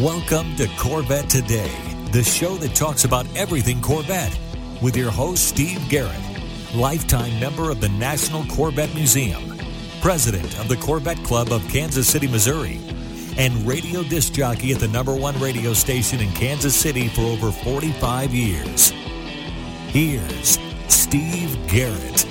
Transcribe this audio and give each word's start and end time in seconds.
Welcome 0.00 0.54
to 0.54 0.68
Corvette 0.78 1.28
Today, 1.28 1.72
the 2.12 2.22
show 2.22 2.54
that 2.58 2.72
talks 2.76 3.02
about 3.02 3.26
everything 3.34 3.80
Corvette, 3.82 4.38
with 4.80 4.96
your 4.96 5.10
host, 5.10 5.48
Steve 5.48 5.82
Garrett, 5.88 6.14
lifetime 6.72 7.40
member 7.40 7.68
of 7.68 7.80
the 7.80 7.88
National 7.88 8.44
Corvette 8.44 8.94
Museum, 8.94 9.58
president 10.00 10.56
of 10.60 10.68
the 10.68 10.76
Corvette 10.76 11.24
Club 11.24 11.50
of 11.50 11.66
Kansas 11.68 12.06
City, 12.06 12.28
Missouri, 12.28 12.80
and 13.38 13.66
radio 13.66 14.04
disc 14.04 14.34
jockey 14.34 14.72
at 14.72 14.78
the 14.78 14.86
number 14.86 15.16
one 15.16 15.36
radio 15.40 15.72
station 15.72 16.20
in 16.20 16.30
Kansas 16.30 16.76
City 16.76 17.08
for 17.08 17.22
over 17.22 17.50
45 17.50 18.32
years. 18.32 18.90
Here's 19.88 20.60
Steve 20.86 21.58
Garrett. 21.66 22.24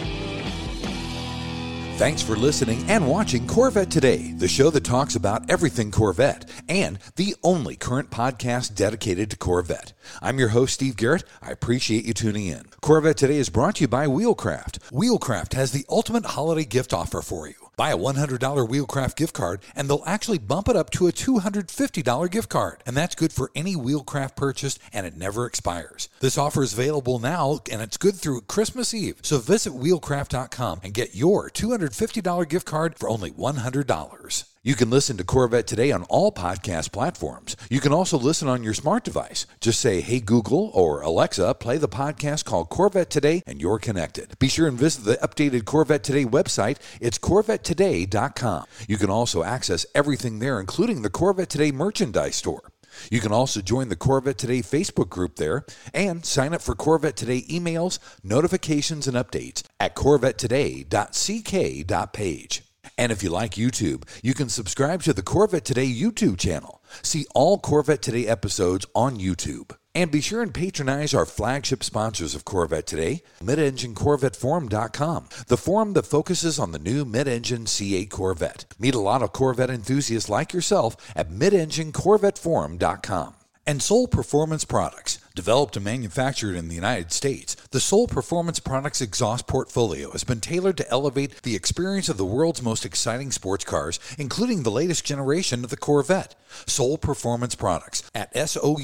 Thanks 1.98 2.22
for 2.22 2.36
listening 2.36 2.88
and 2.90 3.08
watching 3.08 3.48
Corvette 3.48 3.90
Today, 3.90 4.32
the 4.38 4.48
show 4.48 4.70
that 4.70 4.84
talks 4.84 5.16
about 5.16 5.50
everything 5.50 5.90
Corvette 5.90 6.48
and 6.70 7.00
the 7.16 7.36
only 7.44 7.76
current 7.76 8.10
podcast 8.10 8.76
dedicated 8.76 9.32
to 9.32 9.38
Corvette. 9.38 9.94
I'm 10.22 10.40
your 10.40 10.50
host, 10.50 10.76
Steve 10.76 10.98
Garrett. 10.98 11.24
I 11.42 11.52
appreciate 11.52 12.06
you 12.06 12.14
tuning 12.14 12.48
in. 12.48 12.66
Corvette 12.82 13.18
Today 13.18 13.38
is 13.38 13.50
brought 13.50 13.76
to 13.76 13.82
you 13.82 13.88
by 13.88 14.08
Wheelcraft. 14.08 14.80
Wheelcraft 14.92 15.54
has 15.54 15.72
the 15.72 15.86
ultimate 15.90 16.26
holiday 16.26 16.66
gift 16.66 16.94
offer 16.94 17.22
for 17.22 17.48
you. 17.48 17.56
Buy 17.78 17.92
a 17.92 17.98
$100 17.98 18.40
Wheelcraft 18.40 19.16
gift 19.16 19.36
card, 19.36 19.62
and 19.76 19.88
they'll 19.88 20.04
actually 20.08 20.40
bump 20.40 20.68
it 20.68 20.76
up 20.76 20.90
to 20.92 21.08
a 21.08 21.12
$250 21.12 22.32
gift 22.32 22.50
card. 22.50 22.82
And 22.88 22.98
that's 22.98 23.14
good 23.14 23.32
for 23.32 23.52
any 23.54 23.76
Wheelcraft 23.76 24.36
purchase, 24.36 24.80
and 24.92 25.06
it 25.06 25.16
never 25.16 25.46
expires. 25.46 26.10
This 26.20 26.40
offer 26.40 26.64
is 26.64 26.74
available 26.74 27.20
now, 27.20 27.60
and 27.72 27.84
it's 27.84 27.98
good 27.98 28.16
through 28.16 28.42
Christmas 28.42 28.96
Eve. 28.96 29.20
So 29.22 29.38
visit 29.38 29.74
wheelcraft.com 29.74 30.80
and 30.84 30.94
get 30.94 31.14
your 31.14 31.52
$250 31.52 32.50
gift 32.50 32.66
card 32.66 32.98
for 32.98 33.10
only 33.10 33.30
$100. 33.30 34.44
You 34.68 34.76
can 34.76 34.90
listen 34.90 35.16
to 35.16 35.24
Corvette 35.24 35.66
Today 35.66 35.94
on 35.94 36.04
all 36.10 36.30
podcast 36.30 36.92
platforms. 36.92 37.56
You 37.70 37.80
can 37.80 37.94
also 37.94 38.18
listen 38.18 38.50
on 38.50 38.64
your 38.64 38.74
smart 38.74 39.06
device. 39.06 39.46
Just 39.62 39.80
say, 39.80 40.02
Hey 40.02 40.20
Google 40.20 40.72
or 40.74 41.00
Alexa, 41.00 41.54
play 41.54 41.78
the 41.78 41.88
podcast 41.88 42.44
called 42.44 42.68
Corvette 42.68 43.10
Today, 43.10 43.44
and 43.48 43.62
you're 43.62 43.80
connected. 43.80 44.38
Be 44.40 44.50
sure 44.50 44.68
and 44.68 44.78
visit 44.78 45.06
the 45.06 45.16
updated 45.26 45.64
Corvette 45.64 46.04
Today 46.04 46.26
website. 46.26 46.80
It's 47.00 47.18
CorvetteToday.com. 47.18 48.66
You 48.90 48.98
can 48.98 49.10
also 49.10 49.42
access 49.42 49.86
everything 49.96 50.40
there, 50.40 50.60
including 50.60 51.02
the 51.02 51.10
Corvette 51.10 51.48
Today 51.48 51.72
merchandise 51.72 52.36
store. 52.36 52.70
You 53.10 53.22
can 53.22 53.32
also 53.32 53.62
join 53.62 53.88
the 53.88 53.96
Corvette 53.96 54.38
Today 54.38 54.60
Facebook 54.60 55.08
group 55.08 55.38
there 55.38 55.66
and 55.94 56.26
sign 56.26 56.54
up 56.54 56.62
for 56.62 56.76
Corvette 56.76 57.16
Today 57.16 57.44
emails, 57.44 58.00
notifications, 58.22 59.08
and 59.08 59.16
updates 59.16 59.64
at 59.80 59.96
corvettetoday.ck.page. 59.96 62.67
And 62.98 63.12
if 63.12 63.22
you 63.22 63.30
like 63.30 63.52
YouTube, 63.52 64.04
you 64.24 64.34
can 64.34 64.50
subscribe 64.50 65.04
to 65.04 65.14
the 65.14 65.22
Corvette 65.22 65.66
Today 65.66 65.88
YouTube 65.88 66.38
channel. 66.38 66.82
See 67.02 67.26
all 67.36 67.60
Corvette 67.60 68.02
Today 68.02 68.28
episodes 68.28 68.86
on 68.96 69.18
YouTube. 69.18 69.76
And 69.94 70.12
be 70.12 70.22
sure 70.22 70.42
and 70.44 70.54
patronize 70.54 71.14
our 71.14 71.26
flagship 71.26 71.84
sponsors 71.84 72.36
of 72.36 72.46
Corvette 72.46 72.86
Today, 72.86 73.24
MidEngineCorvetteForum.com, 73.42 75.30
the 75.48 75.58
forum 75.58 75.94
that 75.94 76.06
focuses 76.06 76.60
on 76.60 76.72
the 76.72 76.80
new 76.80 77.04
mid-engine 77.04 77.66
C8 77.66 78.10
Corvette. 78.10 78.66
Meet 78.78 78.96
a 78.96 79.00
lot 79.00 79.24
of 79.24 79.34
Corvette 79.34 79.72
enthusiasts 79.72 80.30
like 80.30 80.54
yourself 80.54 80.96
at 81.16 81.32
MidEngineCorvetteForum.com. 81.32 83.37
And 83.68 83.84
Soul 83.84 84.08
Performance 84.08 84.64
Products. 84.64 85.20
Developed 85.36 85.76
and 85.76 85.84
manufactured 85.84 86.56
in 86.56 86.70
the 86.70 86.76
United 86.76 87.12
States, 87.12 87.58
the 87.72 87.82
Soul 87.82 88.08
Performance 88.08 88.62
Products 88.62 89.02
exhaust 89.02 89.46
portfolio 89.46 90.10
has 90.12 90.24
been 90.24 90.40
tailored 90.40 90.78
to 90.78 90.90
elevate 90.90 91.42
the 91.44 91.54
experience 91.54 92.08
of 92.08 92.16
the 92.16 92.26
world's 92.26 92.62
most 92.62 92.86
exciting 92.86 93.30
sports 93.30 93.66
cars, 93.66 94.00
including 94.18 94.64
the 94.64 94.72
latest 94.72 95.04
generation 95.04 95.66
of 95.66 95.70
the 95.70 95.76
Corvette. 95.76 96.34
Soul 96.66 96.98
Performance 96.98 97.56
Products 97.56 98.10
at 98.16 98.34
SOULPP.com, 98.34 98.78